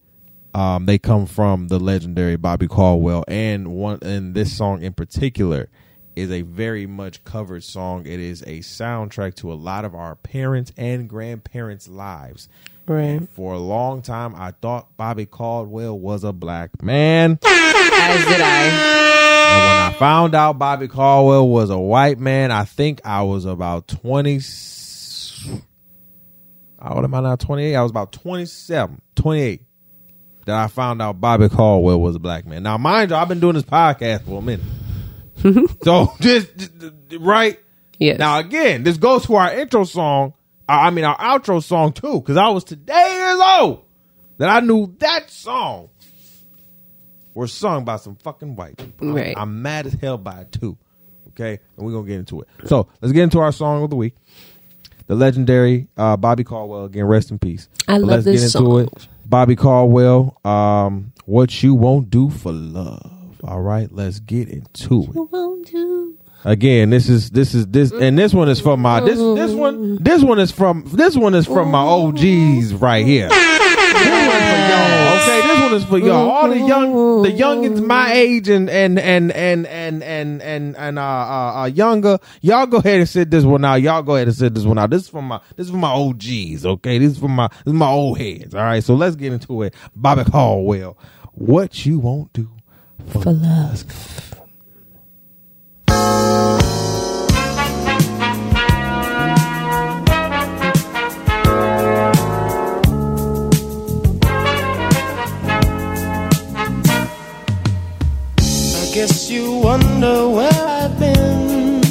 um, 0.56 0.86
they 0.86 1.00
come 1.00 1.26
from 1.26 1.68
the 1.70 1.80
legendary 1.80 2.36
Bobby 2.36 2.68
Caldwell, 2.68 3.26
and 3.28 3.70
one 3.70 3.98
and 4.04 4.36
this 4.36 4.56
song 4.56 4.84
in 4.84 4.94
particular 4.94 5.68
is 6.16 6.32
a 6.32 6.42
very 6.44 6.86
much 6.86 7.24
covered 7.24 7.64
song. 7.64 8.06
It 8.06 8.20
is 8.20 8.42
a 8.44 8.60
soundtrack 8.60 9.36
to 9.36 9.52
a 9.52 9.56
lot 9.56 9.86
of 9.86 9.96
our 9.96 10.16
parents 10.16 10.72
and 10.78 11.10
grandparents' 11.10 11.88
lives. 11.88 12.50
right. 12.88 13.28
For 13.36 13.54
a 13.54 13.60
long 13.60 14.02
time, 14.02 14.36
I 14.36 14.52
thought 14.52 14.96
Bobby 14.98 15.26
Caldwell 15.26 15.98
was 15.98 16.24
a 16.24 16.32
black 16.34 16.82
man, 16.84 17.40
As 17.44 18.26
did 18.26 18.42
I. 18.42 18.64
and 18.68 19.60
when 19.62 19.96
I 19.96 19.96
found 19.98 20.36
out 20.36 20.60
Bobby 20.60 20.88
Caldwell 20.88 21.48
was 21.50 21.70
a 21.70 21.80
white 21.80 22.20
man, 22.20 22.52
I 22.52 22.64
think 22.66 23.02
I 23.06 23.22
was 23.24 23.46
about 23.46 23.88
twenty. 23.88 24.40
How 26.82 26.96
old 26.96 27.04
am 27.06 27.14
I 27.16 27.22
now? 27.22 27.36
Twenty 27.38 27.64
eight. 27.66 27.76
I 27.76 27.82
was 27.82 27.92
about 27.92 28.12
27, 28.12 29.02
28 29.16 29.62
that 30.46 30.56
I 30.58 30.68
found 30.68 31.02
out 31.02 31.22
Bobby 31.22 31.48
Caldwell 31.48 32.02
was 32.02 32.16
a 32.16 32.20
black 32.20 32.46
man. 32.46 32.64
Now, 32.64 32.78
mind 32.78 33.12
you, 33.12 33.16
I've 33.16 33.30
been 33.30 33.40
doing 33.40 33.54
this 33.54 33.64
podcast 33.64 34.26
for 34.26 34.40
a 34.40 34.42
minute. 34.42 34.66
so 35.84 36.14
just, 36.22 36.56
just- 36.58 36.74
right 37.20 37.60
Yes. 38.00 38.18
now 38.20 38.40
again, 38.40 38.84
this 38.84 38.98
goes 38.98 39.26
to 39.28 39.36
our 39.36 39.54
intro 39.54 39.84
song. 39.84 40.34
I 40.68 40.90
mean 40.90 41.06
our 41.06 41.18
outro 41.18 41.62
song 41.62 41.94
too, 41.94 42.20
because 42.22 42.38
I 42.38 42.50
was 42.50 42.64
today 42.64 43.16
years 43.18 43.40
old 43.60 43.84
that 44.38 44.50
I 44.50 44.60
knew 44.62 44.94
that 45.00 45.30
song 45.30 45.90
was 47.34 47.52
sung 47.54 47.84
by 47.86 47.98
some 47.98 48.16
fucking 48.16 48.56
white 48.56 48.78
people. 48.78 49.18
I'm- 49.18 49.34
I'm 49.38 49.62
mad 49.62 49.88
as 49.88 49.94
hell 49.94 50.18
by 50.18 50.42
it 50.42 50.52
too. 50.52 50.78
Okay, 51.30 51.60
and 51.78 51.86
we're 51.86 51.92
gonna 51.94 52.08
get 52.08 52.20
into 52.20 52.42
it. 52.42 52.48
So 52.66 52.88
let's 53.02 53.12
get 53.12 53.24
into 53.24 53.40
our 53.40 53.52
song 53.52 53.84
of 53.84 53.90
the 53.90 53.96
week. 53.96 54.14
The 55.08 55.16
legendary 55.16 55.88
uh, 55.98 56.16
Bobby 56.16 56.44
Caldwell 56.44 56.86
again. 56.86 57.06
Rest 57.06 57.32
in 57.32 57.40
peace. 57.40 57.68
I 57.88 57.94
But 57.94 58.02
love 58.02 58.10
let's 58.10 58.26
this 58.26 58.36
get 58.36 58.60
into 58.62 58.70
song. 58.72 58.82
it. 58.82 59.08
Bobby 59.26 59.56
Caldwell. 59.56 60.38
Um, 60.46 61.12
what 61.26 61.64
you 61.64 61.74
won't 61.74 62.10
do 62.10 62.30
for 62.30 62.52
love. 62.52 63.12
All 63.46 63.62
right, 63.62 63.92
let's 63.92 64.20
get 64.20 64.48
into 64.48 65.04
it. 65.04 66.20
Again, 66.46 66.90
this 66.90 67.10
is 67.10 67.30
this 67.30 67.54
is 67.54 67.68
this 67.68 67.92
and 67.92 68.18
this 68.18 68.34
one 68.34 68.48
is 68.48 68.62
from 68.62 68.82
my 68.82 69.02
this 69.02 69.18
this 69.18 69.52
one 69.52 70.02
this 70.02 70.24
one 70.24 70.40
is 70.40 70.52
from 70.52 70.84
this 70.94 71.18
one 71.18 71.34
is 71.36 71.46
from 71.46 71.70
my 71.70 71.80
OGs 71.80 72.74
right 72.74 73.06
here. 73.06 73.28
This 73.30 74.28
one 74.28 74.40
for 74.40 74.60
y'all, 74.70 75.16
okay? 75.16 75.48
This 75.48 75.62
one 75.62 75.74
is 75.74 75.86
for 75.86 75.98
y'all. 76.00 76.30
All 76.30 76.50
the 76.50 76.58
young 76.58 77.22
the 77.24 77.30
youngins 77.30 77.86
my 77.86 78.14
age 78.14 78.48
and 78.48 78.70
and 78.70 78.98
and 78.98 79.32
and 79.32 79.68
and 79.68 80.04
and 80.04 80.42
and 80.42 80.76
and 80.78 81.00
uh, 81.00 81.02
uh, 81.02 81.62
uh 81.62 81.66
younger, 81.66 82.20
y'all 82.42 82.66
go 82.66 82.78
ahead 82.78 83.00
and 83.00 83.10
sit 83.10 83.30
this 83.30 83.44
one 83.44 83.64
out. 83.66 83.82
Y'all 83.82 84.04
go 84.04 84.16
ahead 84.16 84.28
and 84.28 84.36
sit 84.36 84.54
this 84.54 84.64
one 84.64 84.78
out. 84.78 84.90
This 84.90 85.04
is 85.04 85.10
from 85.10 85.28
my 85.28 85.42
this 85.58 85.68
is 85.68 85.72
from 85.72 85.82
my 85.82 85.92
OGs, 85.92 86.66
okay? 86.66 86.98
This 86.98 87.14
is 87.14 87.20
from 87.20 87.36
my 87.36 87.48
this 87.48 87.68
is 87.68 87.74
my 87.74 87.90
old 87.90 88.18
heads. 88.18 88.56
All 88.56 88.64
right, 88.64 88.84
so 88.84 88.96
let's 88.96 89.16
get 89.18 89.34
into 89.34 89.64
it. 89.64 89.74
Bobby 89.96 90.24
Caldwell, 90.30 90.98
what 91.34 91.86
you 91.86 92.00
won't 92.00 92.32
do 92.34 92.50
for, 93.08 93.32
love. 93.32 93.84
I 108.76 108.92
guess 108.94 109.30
you 109.30 109.52
wonder 109.58 110.30
where 110.30 110.52
I've 110.52 111.00
been. 111.00 111.82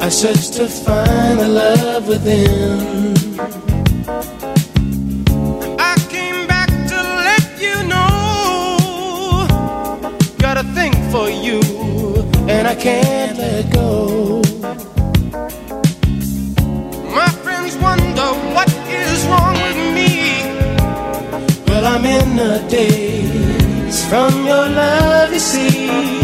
I 0.00 0.08
searched 0.08 0.54
to 0.54 0.68
find 0.68 1.38
the 1.40 1.48
love 1.48 2.08
within. 2.08 3.23
I 12.74 12.76
can't 12.76 13.38
let 13.38 13.70
go. 13.72 14.42
My 17.14 17.28
friends 17.44 17.76
wonder 17.76 18.28
what 18.52 18.68
is 18.88 19.24
wrong 19.26 19.54
with 19.64 19.78
me. 19.94 20.10
Well, 21.68 21.86
I'm 21.86 22.04
in 22.04 22.36
a 22.36 22.68
daze 22.68 24.04
from 24.08 24.44
your 24.44 24.68
love, 24.68 25.32
you 25.32 25.38
see. 25.38 26.23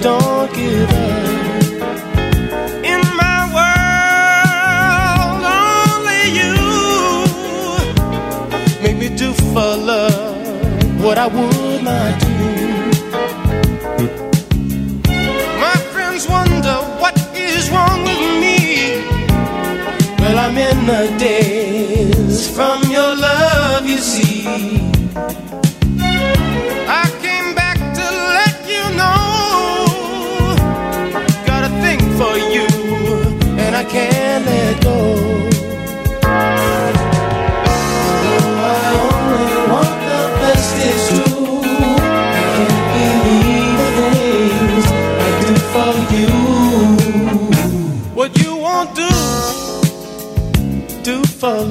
Don't 0.00 0.52
give 0.54 0.90
up. 0.90 1.26
In 2.84 3.00
my 3.22 3.38
world, 3.56 5.42
only 5.92 6.22
you 6.38 6.54
make 8.82 8.96
me 8.96 9.08
do 9.16 9.32
for 9.32 9.76
love 9.76 11.02
what 11.02 11.18
I 11.18 11.26
would 11.26 11.82
not 11.82 12.20
do. 12.20 12.37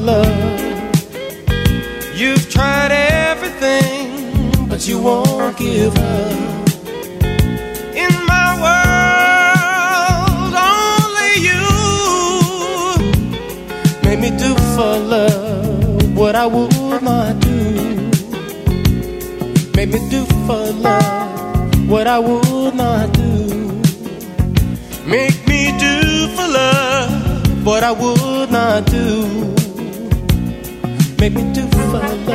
Love. 0.07 0.95
You've 2.15 2.49
tried 2.49 2.91
everything, 2.91 4.07
but 4.69 4.87
you 4.87 4.97
won't 5.01 5.57
give 5.57 5.95
up. 5.97 6.69
In 8.03 8.13
my 8.33 8.47
world, 8.63 10.53
only 10.79 11.33
you 11.49 11.65
made 14.05 14.19
me 14.25 14.29
do 14.43 14.51
for 14.75 14.93
love 15.15 16.17
what 16.17 16.35
I 16.35 16.47
would 16.55 17.01
not 17.11 17.39
do. 17.41 17.59
Make 19.75 19.89
me 19.95 19.99
do 20.09 20.21
for 20.45 20.63
love 20.87 21.89
what 21.91 22.07
I 22.07 22.19
would 22.19 22.75
not 22.75 23.11
do. 23.11 23.33
Make 25.05 25.37
me 25.51 25.61
do 25.85 25.95
for 26.35 26.47
love 26.59 27.65
what 27.65 27.83
I 27.83 27.91
would 27.91 28.49
not 28.51 28.85
do. 28.85 29.56
Make 31.30 31.43
me 31.43 31.53
do 31.53 31.67
for 31.67 31.78
love 31.89 32.30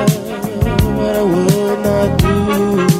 what 0.97 1.16
I 1.16 1.22
would 1.22 1.78
not 1.82 2.18
do. 2.18 2.91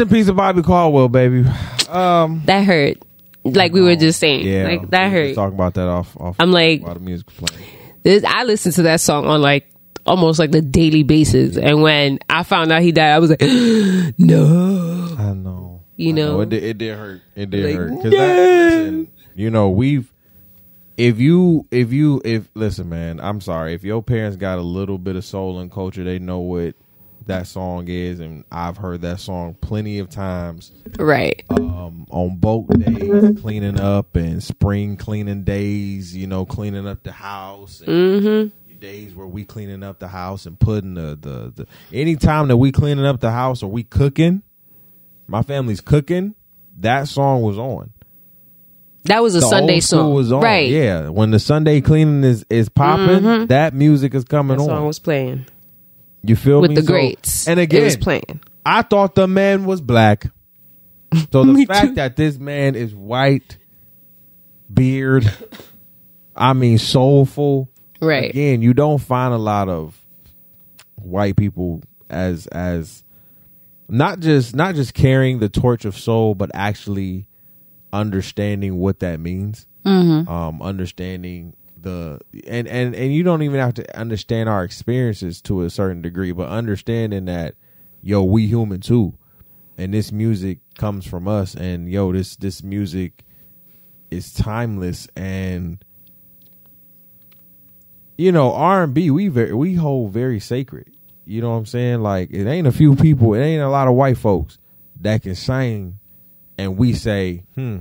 Rest 0.00 0.10
in 0.12 0.16
peace 0.16 0.28
of 0.28 0.36
Bobby 0.36 0.62
Caldwell, 0.62 1.08
baby. 1.10 1.44
Um, 1.88 2.42
That 2.46 2.64
hurt. 2.64 2.98
Like 3.44 3.72
we 3.72 3.80
were 3.82 3.96
just 3.96 4.18
saying, 4.20 4.46
yeah, 4.46 4.64
like 4.64 4.90
that 4.90 5.10
hurt. 5.12 5.34
Talking 5.34 5.54
about 5.54 5.74
that 5.74 5.88
off, 5.88 6.16
off. 6.16 6.36
I'm 6.38 6.52
like- 6.52 6.82
the 6.84 6.98
music 7.00 7.26
playing. 7.28 7.62
This, 8.02 8.24
I 8.24 8.44
listened 8.44 8.74
to 8.76 8.82
that 8.84 9.00
song 9.00 9.26
on 9.26 9.42
like 9.42 9.66
almost 10.06 10.38
like 10.38 10.52
the 10.52 10.62
daily 10.62 11.02
basis, 11.02 11.56
and 11.58 11.82
when 11.82 12.18
I 12.30 12.42
found 12.44 12.72
out 12.72 12.80
he 12.82 12.92
died, 12.92 13.12
I 13.12 13.18
was 13.18 13.28
like, 13.30 13.40
no, 14.18 15.16
I 15.18 15.32
know. 15.34 15.82
You 15.96 16.10
I 16.10 16.12
know? 16.12 16.40
it 16.40 16.48
did, 16.48 16.62
it 16.64 16.78
did 16.78 16.96
hurt. 16.96 17.20
It 17.36 17.50
did 17.50 17.64
Like, 17.66 17.74
hurt. 17.76 17.90
'Cause 18.02 18.10
that- 18.10 18.36
listen, 18.36 19.08
you 19.34 19.50
know, 19.50 19.68
we've. 19.68 20.10
If 20.96 21.18
you, 21.18 21.66
if 21.70 21.92
you, 21.94 22.20
if 22.26 22.48
listen, 22.54 22.88
man, 22.90 23.20
I'm 23.20 23.40
sorry. 23.40 23.72
If 23.74 23.84
your 23.84 24.02
parents 24.02 24.36
got 24.36 24.58
a 24.58 24.62
little 24.62 24.98
bit 24.98 25.16
of 25.16 25.24
soul 25.24 25.58
and 25.58 25.70
culture, 25.70 26.04
they 26.04 26.18
know 26.18 26.40
what 26.40 26.74
that 27.30 27.46
song 27.46 27.86
is, 27.88 28.20
and 28.20 28.44
I've 28.52 28.76
heard 28.76 29.00
that 29.02 29.20
song 29.20 29.54
plenty 29.60 29.98
of 29.98 30.10
times. 30.10 30.72
right? 30.98 31.42
um, 31.50 32.06
on 32.10 32.36
boat 32.36 32.68
days, 32.78 33.40
cleaning 33.40 33.80
up, 33.80 34.14
and 34.16 34.42
spring 34.42 34.96
cleaning 34.96 35.42
days. 35.44 36.16
You 36.16 36.26
know, 36.26 36.44
cleaning 36.44 36.86
up 36.86 37.02
the 37.02 37.12
house. 37.12 37.80
And 37.86 38.52
Days 38.80 39.14
where 39.14 39.26
we 39.26 39.44
cleaning 39.44 39.82
up 39.82 39.98
the 39.98 40.08
house 40.08 40.46
and 40.46 40.58
putting 40.58 40.94
the 40.94 41.14
the 41.20 41.52
the. 41.54 41.66
Anytime 41.92 42.48
that 42.48 42.56
we 42.56 42.72
cleaning 42.72 43.04
up 43.04 43.20
the 43.20 43.30
house 43.30 43.62
or 43.62 43.70
we 43.70 43.82
cooking, 43.84 44.42
my 45.26 45.42
family's 45.42 45.82
cooking. 45.82 46.34
That 46.78 47.06
song 47.06 47.42
was 47.42 47.58
on. 47.58 47.92
That 49.04 49.22
was 49.22 49.34
a 49.34 49.40
The 49.40 49.48
Sunday 49.48 49.80
song, 49.80 50.14
was 50.14 50.32
on. 50.32 50.40
right? 50.42 50.70
Yeah, 50.70 51.08
when 51.10 51.30
the 51.30 51.38
Sunday 51.38 51.82
cleaning 51.82 52.24
is 52.24 52.46
is 52.48 52.70
popping, 52.70 53.48
that 53.48 53.74
music 53.74 54.14
is 54.14 54.24
coming 54.24 54.56
That 54.56 54.62
on. 54.62 54.68
song 54.70 54.86
was 54.86 54.98
playing 54.98 55.44
you 56.22 56.36
feel 56.36 56.60
with 56.60 56.70
me? 56.70 56.76
the 56.76 56.82
So- 56.82 56.92
greats, 56.92 57.48
and 57.48 57.58
it 57.60 57.64
again, 57.64 57.84
was 57.84 57.96
playing. 57.96 58.40
I 58.64 58.82
thought 58.82 59.14
the 59.14 59.26
man 59.28 59.64
was 59.64 59.80
black. 59.80 60.26
So 61.32 61.44
the 61.44 61.64
fact 61.68 61.86
too. 61.88 61.94
that 61.94 62.16
this 62.16 62.38
man 62.38 62.74
is 62.74 62.94
white, 62.94 63.56
beard, 64.72 65.30
I 66.36 66.52
mean 66.52 66.78
soulful. 66.78 67.68
Right. 68.00 68.30
Again, 68.30 68.62
you 68.62 68.72
don't 68.74 68.98
find 68.98 69.34
a 69.34 69.38
lot 69.38 69.68
of 69.68 70.00
white 70.96 71.36
people 71.36 71.82
as 72.08 72.46
as 72.48 73.02
not 73.88 74.20
just 74.20 74.54
not 74.54 74.74
just 74.74 74.94
carrying 74.94 75.38
the 75.38 75.48
torch 75.48 75.84
of 75.84 75.96
soul, 75.98 76.34
but 76.34 76.50
actually 76.54 77.26
understanding 77.92 78.76
what 78.76 79.00
that 79.00 79.20
means. 79.20 79.66
Mm-hmm. 79.84 80.30
Um, 80.30 80.62
understanding 80.62 81.54
the 81.82 82.20
and 82.46 82.68
and 82.68 82.94
and 82.94 83.14
you 83.14 83.22
don't 83.22 83.42
even 83.42 83.60
have 83.60 83.74
to 83.74 83.98
understand 83.98 84.48
our 84.48 84.64
experiences 84.64 85.40
to 85.42 85.62
a 85.62 85.70
certain 85.70 86.02
degree, 86.02 86.32
but 86.32 86.48
understanding 86.48 87.26
that 87.26 87.54
yo, 88.02 88.22
we 88.22 88.46
human 88.46 88.80
too, 88.80 89.14
and 89.76 89.94
this 89.94 90.12
music 90.12 90.58
comes 90.76 91.06
from 91.06 91.28
us, 91.28 91.54
and 91.54 91.90
yo, 91.90 92.12
this 92.12 92.36
this 92.36 92.62
music 92.62 93.24
is 94.10 94.32
timeless 94.32 95.06
and 95.14 95.84
you 98.18 98.32
know 98.32 98.52
R 98.52 98.82
and 98.82 98.94
B 98.94 99.10
we 99.10 99.28
very, 99.28 99.52
we 99.52 99.74
hold 99.74 100.12
very 100.12 100.40
sacred. 100.40 100.94
You 101.24 101.40
know 101.40 101.50
what 101.50 101.56
I'm 101.56 101.66
saying? 101.66 102.02
Like 102.02 102.30
it 102.30 102.46
ain't 102.46 102.66
a 102.66 102.72
few 102.72 102.96
people, 102.96 103.34
it 103.34 103.40
ain't 103.40 103.62
a 103.62 103.68
lot 103.68 103.88
of 103.88 103.94
white 103.94 104.18
folks 104.18 104.58
that 105.00 105.22
can 105.22 105.34
sing, 105.34 105.98
and 106.58 106.76
we 106.76 106.92
say, 106.92 107.44
hmm. 107.54 107.80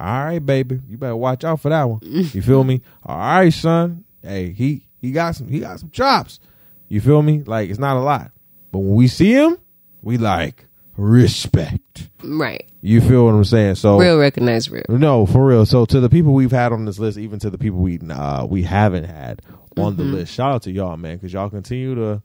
All 0.00 0.24
right, 0.24 0.38
baby, 0.38 0.80
you 0.88 0.96
better 0.96 1.14
watch 1.14 1.44
out 1.44 1.60
for 1.60 1.68
that 1.68 1.84
one. 1.84 2.00
You 2.02 2.40
feel 2.40 2.64
me? 2.64 2.80
All 3.04 3.18
right, 3.18 3.52
son. 3.52 4.04
Hey, 4.22 4.50
he 4.52 4.86
he 4.98 5.12
got 5.12 5.36
some 5.36 5.48
he 5.48 5.60
got 5.60 5.78
some 5.78 5.90
chops. 5.90 6.40
You 6.88 7.00
feel 7.02 7.20
me? 7.20 7.42
Like 7.44 7.68
it's 7.68 7.78
not 7.78 7.98
a 7.98 8.00
lot, 8.00 8.32
but 8.72 8.78
when 8.78 8.94
we 8.94 9.08
see 9.08 9.32
him, 9.32 9.58
we 10.00 10.16
like 10.16 10.66
respect. 10.96 12.08
Right. 12.22 12.66
You 12.80 13.00
feel 13.02 13.26
what 13.26 13.34
I'm 13.34 13.44
saying? 13.44 13.74
So 13.74 13.98
Real 13.98 14.18
recognize 14.18 14.70
real. 14.70 14.84
no, 14.88 15.26
for 15.26 15.44
real. 15.44 15.66
So 15.66 15.84
to 15.84 16.00
the 16.00 16.08
people 16.08 16.32
we've 16.32 16.50
had 16.50 16.72
on 16.72 16.86
this 16.86 16.98
list, 16.98 17.18
even 17.18 17.38
to 17.40 17.50
the 17.50 17.58
people 17.58 17.78
we 17.80 17.98
uh, 18.10 18.46
we 18.46 18.62
haven't 18.62 19.04
had 19.04 19.42
on 19.76 19.96
the 19.96 20.02
list, 20.04 20.32
shout 20.32 20.52
out 20.52 20.62
to 20.62 20.70
y'all, 20.70 20.96
man, 20.96 21.16
because 21.16 21.32
y'all 21.32 21.50
continue 21.50 21.94
to 21.94 22.22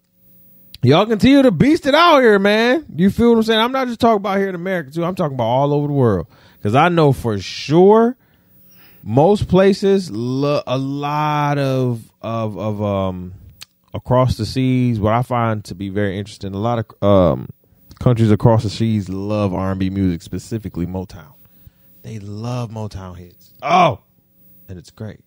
y'all 0.82 1.06
continue 1.06 1.42
to 1.42 1.52
beast 1.52 1.86
it 1.86 1.96
out 1.96 2.22
here, 2.22 2.40
man. 2.40 2.86
You 2.96 3.10
feel 3.10 3.32
what 3.32 3.38
I'm 3.38 3.44
saying? 3.44 3.60
I'm 3.60 3.72
not 3.74 3.88
just 3.88 4.00
talking 4.00 4.18
about 4.18 4.38
here 4.38 4.50
in 4.50 4.56
America 4.56 4.92
too. 4.92 5.04
I'm 5.04 5.16
talking 5.16 5.36
about 5.36 5.44
all 5.44 5.74
over 5.74 5.88
the 5.88 5.94
world 5.94 6.28
because 6.66 6.74
I 6.74 6.90
know 6.90 7.14
for 7.14 7.38
sure 7.38 8.18
most 9.04 9.48
places 9.48 10.10
lo- 10.10 10.64
a 10.66 10.80
lot 10.80 11.60
of 11.60 12.12
of 12.24 12.58
of 12.58 12.82
um 12.82 13.36
across 13.94 14.38
the 14.38 14.48
seas. 14.48 15.00
What 15.00 15.14
I 15.14 15.22
find 15.22 15.64
to 15.66 15.76
be 15.76 15.90
very 15.90 16.18
interesting, 16.18 16.56
a 16.56 16.58
lot 16.58 16.80
of 16.80 17.04
um 17.08 17.50
countries 18.00 18.32
across 18.32 18.64
the 18.64 18.72
seas 18.72 19.10
love 19.10 19.54
R&B 19.54 19.92
music, 19.92 20.24
specifically 20.24 20.88
Motown. 20.88 21.34
They 22.02 22.18
love 22.18 22.72
Motown 22.72 23.16
hits. 23.16 23.54
Oh, 23.62 24.00
and 24.68 24.80
it's 24.80 24.90
great. 24.90 25.20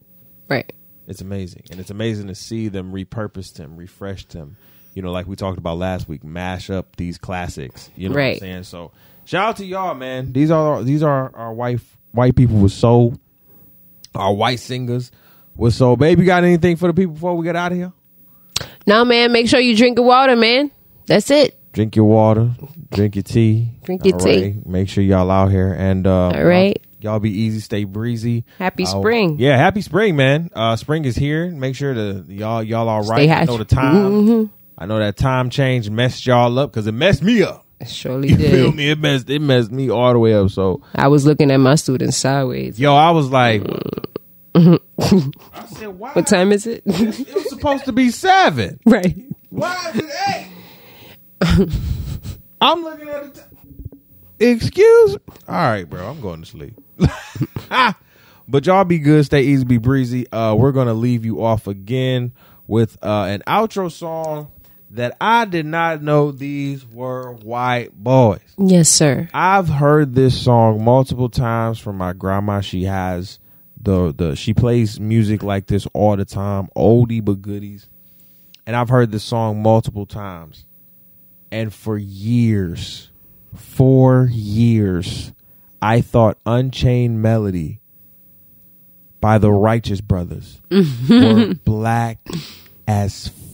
Right. 0.48 0.72
It's 1.06 1.20
amazing, 1.20 1.62
and 1.70 1.78
it's 1.78 1.90
amazing 1.90 2.26
to 2.26 2.34
see 2.34 2.66
them 2.66 2.90
repurposed 2.92 3.54
them 3.54 3.76
refreshed 3.76 4.30
them 4.30 4.56
You 4.92 5.02
know, 5.02 5.12
like 5.12 5.28
we 5.28 5.36
talked 5.36 5.58
about 5.58 5.78
last 5.78 6.08
week, 6.08 6.24
mash 6.24 6.68
up 6.68 6.96
these 6.96 7.16
classics. 7.16 7.90
You 7.94 8.08
know 8.08 8.14
what 8.14 8.18
Right. 8.18 8.34
I'm 8.34 8.40
saying? 8.40 8.62
So, 8.64 8.90
shout 9.28 9.48
out 9.50 9.56
to 9.58 9.64
y'all, 9.66 9.94
man. 9.94 10.32
These 10.32 10.50
are 10.50 10.82
these 10.82 11.02
are 11.02 11.30
our 11.36 11.52
white 11.52 11.80
white 12.12 12.34
people 12.34 12.56
with 12.56 12.72
soul, 12.72 13.14
our 14.14 14.32
white 14.34 14.58
singers 14.60 15.12
with 15.56 15.74
soul. 15.74 15.96
Baby, 15.96 16.24
got 16.24 16.42
anything 16.44 16.76
for 16.76 16.88
the 16.88 16.94
people 16.94 17.12
before 17.14 17.36
we 17.36 17.44
get 17.44 17.54
out 17.56 17.72
of 17.72 17.78
here? 17.78 17.92
No, 18.86 19.04
man, 19.04 19.30
make 19.32 19.48
sure 19.48 19.60
you 19.60 19.76
drink 19.76 19.98
your 19.98 20.06
water, 20.06 20.34
man. 20.34 20.70
That's 21.06 21.30
it. 21.30 21.54
Drink 21.72 21.94
your 21.94 22.06
water, 22.06 22.50
drink 22.90 23.14
your 23.14 23.22
tea, 23.22 23.68
Drink 23.84 24.04
your 24.04 24.14
All 24.14 24.20
tea. 24.20 24.42
right? 24.42 24.66
Make 24.66 24.88
sure 24.88 25.04
y'all 25.04 25.30
out 25.30 25.50
here 25.50 25.72
and 25.72 26.06
uh, 26.06 26.28
All 26.30 26.44
right. 26.44 26.82
Y'all, 27.00 27.20
be 27.20 27.30
easy, 27.30 27.60
stay 27.60 27.84
breezy. 27.84 28.44
Happy 28.58 28.82
Uh, 28.82 28.86
spring. 28.86 29.36
Yeah, 29.38 29.56
happy 29.56 29.82
spring, 29.82 30.16
man. 30.16 30.50
Uh, 30.52 30.74
spring 30.74 31.04
is 31.04 31.14
here. 31.14 31.48
Make 31.50 31.76
sure 31.76 31.94
to 31.94 32.24
y'all 32.26 32.62
y'all 32.62 32.88
all 32.88 33.02
right. 33.04 33.28
I 33.30 33.44
know 33.44 33.58
the 33.58 33.64
time. 33.64 33.94
Mm-hmm. 33.94 34.44
I 34.78 34.86
know 34.86 34.98
that 34.98 35.16
time 35.16 35.50
change 35.50 35.88
messed 35.90 36.26
y'all 36.26 36.58
up 36.58 36.72
because 36.72 36.86
it 36.88 36.92
messed 36.92 37.22
me 37.22 37.42
up. 37.42 37.64
It 37.80 37.88
surely 37.88 38.28
You 38.30 38.36
feel 38.36 38.66
did. 38.70 38.74
me? 38.76 38.90
It 38.90 38.98
messed 38.98 39.30
it 39.30 39.40
messed 39.40 39.70
me 39.70 39.88
all 39.90 40.12
the 40.12 40.18
way 40.18 40.34
up. 40.34 40.50
So 40.50 40.82
I 40.94 41.08
was 41.08 41.24
looking 41.24 41.50
at 41.50 41.58
my 41.58 41.74
students 41.76 42.16
sideways. 42.16 42.78
yo, 42.80 42.94
I 42.94 43.10
was 43.12 43.30
like, 43.30 43.62
I 44.54 44.78
said, 45.68 45.88
why? 45.88 46.12
What 46.12 46.26
time 46.26 46.50
is 46.52 46.66
it? 46.66 46.82
It 46.86 47.34
was 47.34 47.48
supposed 47.48 47.84
to 47.84 47.92
be 47.92 48.10
seven. 48.10 48.80
right. 48.86 49.16
Why 49.50 49.92
is 49.94 50.02
it 50.02 50.10
eight? 50.28 51.70
I'm 52.60 52.82
looking 52.82 53.08
at 53.08 53.34
the. 53.34 53.40
T- 53.40 53.46
Excuse 54.40 55.12
me. 55.14 55.20
All 55.48 55.54
right, 55.54 55.88
bro. 55.88 56.08
I'm 56.08 56.20
going 56.20 56.42
to 56.42 56.46
sleep. 56.46 56.74
but 58.48 58.66
y'all 58.66 58.84
be 58.84 58.98
good. 58.98 59.24
Stay 59.24 59.42
easy. 59.42 59.64
Be 59.64 59.78
breezy. 59.78 60.30
Uh, 60.32 60.54
we're 60.54 60.72
gonna 60.72 60.94
leave 60.94 61.24
you 61.24 61.42
off 61.44 61.66
again 61.66 62.32
with 62.66 62.98
uh, 63.02 63.24
an 63.24 63.42
outro 63.46 63.90
song 63.90 64.48
that 64.90 65.16
I 65.20 65.44
did 65.44 65.66
not 65.66 66.02
know 66.02 66.30
these 66.32 66.86
were 66.86 67.32
white 67.32 67.92
boys. 67.92 68.40
Yes, 68.56 68.88
sir. 68.88 69.28
I've 69.34 69.68
heard 69.68 70.14
this 70.14 70.40
song 70.40 70.82
multiple 70.82 71.28
times 71.28 71.78
from 71.78 71.98
my 71.98 72.12
grandma. 72.12 72.60
She 72.60 72.84
has 72.84 73.38
the 73.80 74.12
the 74.16 74.34
she 74.34 74.54
plays 74.54 74.98
music 74.98 75.42
like 75.42 75.66
this 75.66 75.86
all 75.92 76.16
the 76.16 76.24
time, 76.24 76.68
oldie 76.76 77.24
but 77.24 77.42
goodies. 77.42 77.88
And 78.66 78.76
I've 78.76 78.88
heard 78.88 79.12
this 79.12 79.24
song 79.24 79.62
multiple 79.62 80.06
times. 80.06 80.66
And 81.50 81.72
for 81.72 81.96
years, 81.96 83.10
for 83.54 84.28
years, 84.30 85.32
I 85.80 86.02
thought 86.02 86.36
Unchained 86.44 87.22
Melody 87.22 87.80
by 89.20 89.38
the 89.38 89.50
Righteous 89.50 90.00
Brothers 90.00 90.60
were 90.70 91.54
black 91.64 92.18
as 92.86 93.28
fuck. 93.28 93.47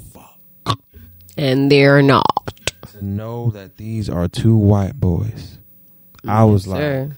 And 1.36 1.70
they're 1.70 2.02
not. 2.02 2.52
To 2.92 3.04
know 3.04 3.50
that 3.50 3.76
these 3.76 4.08
are 4.08 4.28
two 4.28 4.56
white 4.56 4.94
boys, 5.00 5.58
I 6.26 6.44
was 6.44 6.66
like, 6.66 6.80
Sir. 6.80 7.10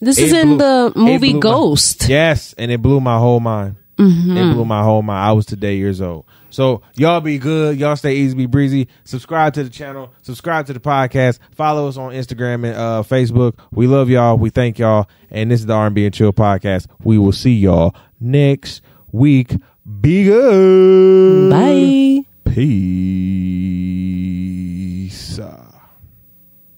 This 0.00 0.18
is 0.18 0.32
in 0.32 0.56
the 0.58 0.92
movie 0.96 1.32
blew 1.32 1.34
my- 1.34 1.40
Ghost. 1.40 2.08
Yes, 2.08 2.54
and 2.56 2.70
it 2.70 2.80
blew 2.80 3.00
my 3.00 3.18
whole 3.18 3.40
mind. 3.40 3.76
Mm-hmm. 3.98 4.36
It 4.36 4.54
blew 4.54 4.64
my 4.64 4.82
whole 4.82 5.02
mind. 5.02 5.26
I 5.28 5.32
was 5.32 5.44
today 5.44 5.76
years 5.76 6.00
old. 6.00 6.24
So 6.48 6.80
y'all 6.94 7.20
be 7.20 7.38
good. 7.38 7.78
Y'all 7.78 7.96
stay 7.96 8.16
easy, 8.16 8.34
be 8.34 8.46
breezy. 8.46 8.88
Subscribe 9.04 9.52
to 9.54 9.62
the 9.62 9.70
channel. 9.70 10.12
Subscribe 10.22 10.66
to 10.66 10.72
the 10.72 10.80
podcast. 10.80 11.38
Follow 11.54 11.86
us 11.86 11.96
on 11.98 12.12
Instagram 12.12 12.64
and 12.66 12.74
uh, 12.76 13.02
Facebook. 13.06 13.58
We 13.72 13.86
love 13.86 14.08
y'all. 14.08 14.36
We 14.38 14.48
thank 14.50 14.78
y'all. 14.78 15.08
And 15.30 15.50
this 15.50 15.60
is 15.60 15.66
the 15.66 15.74
R&B 15.74 16.04
and 16.06 16.14
Chill 16.14 16.32
podcast. 16.32 16.86
We 17.04 17.18
will 17.18 17.32
see 17.32 17.54
y'all 17.54 17.94
next 18.18 18.80
week. 19.12 19.52
Be 20.00 20.24
good. 20.24 21.50
Bye. 21.50 22.29
Peace. 22.44 23.00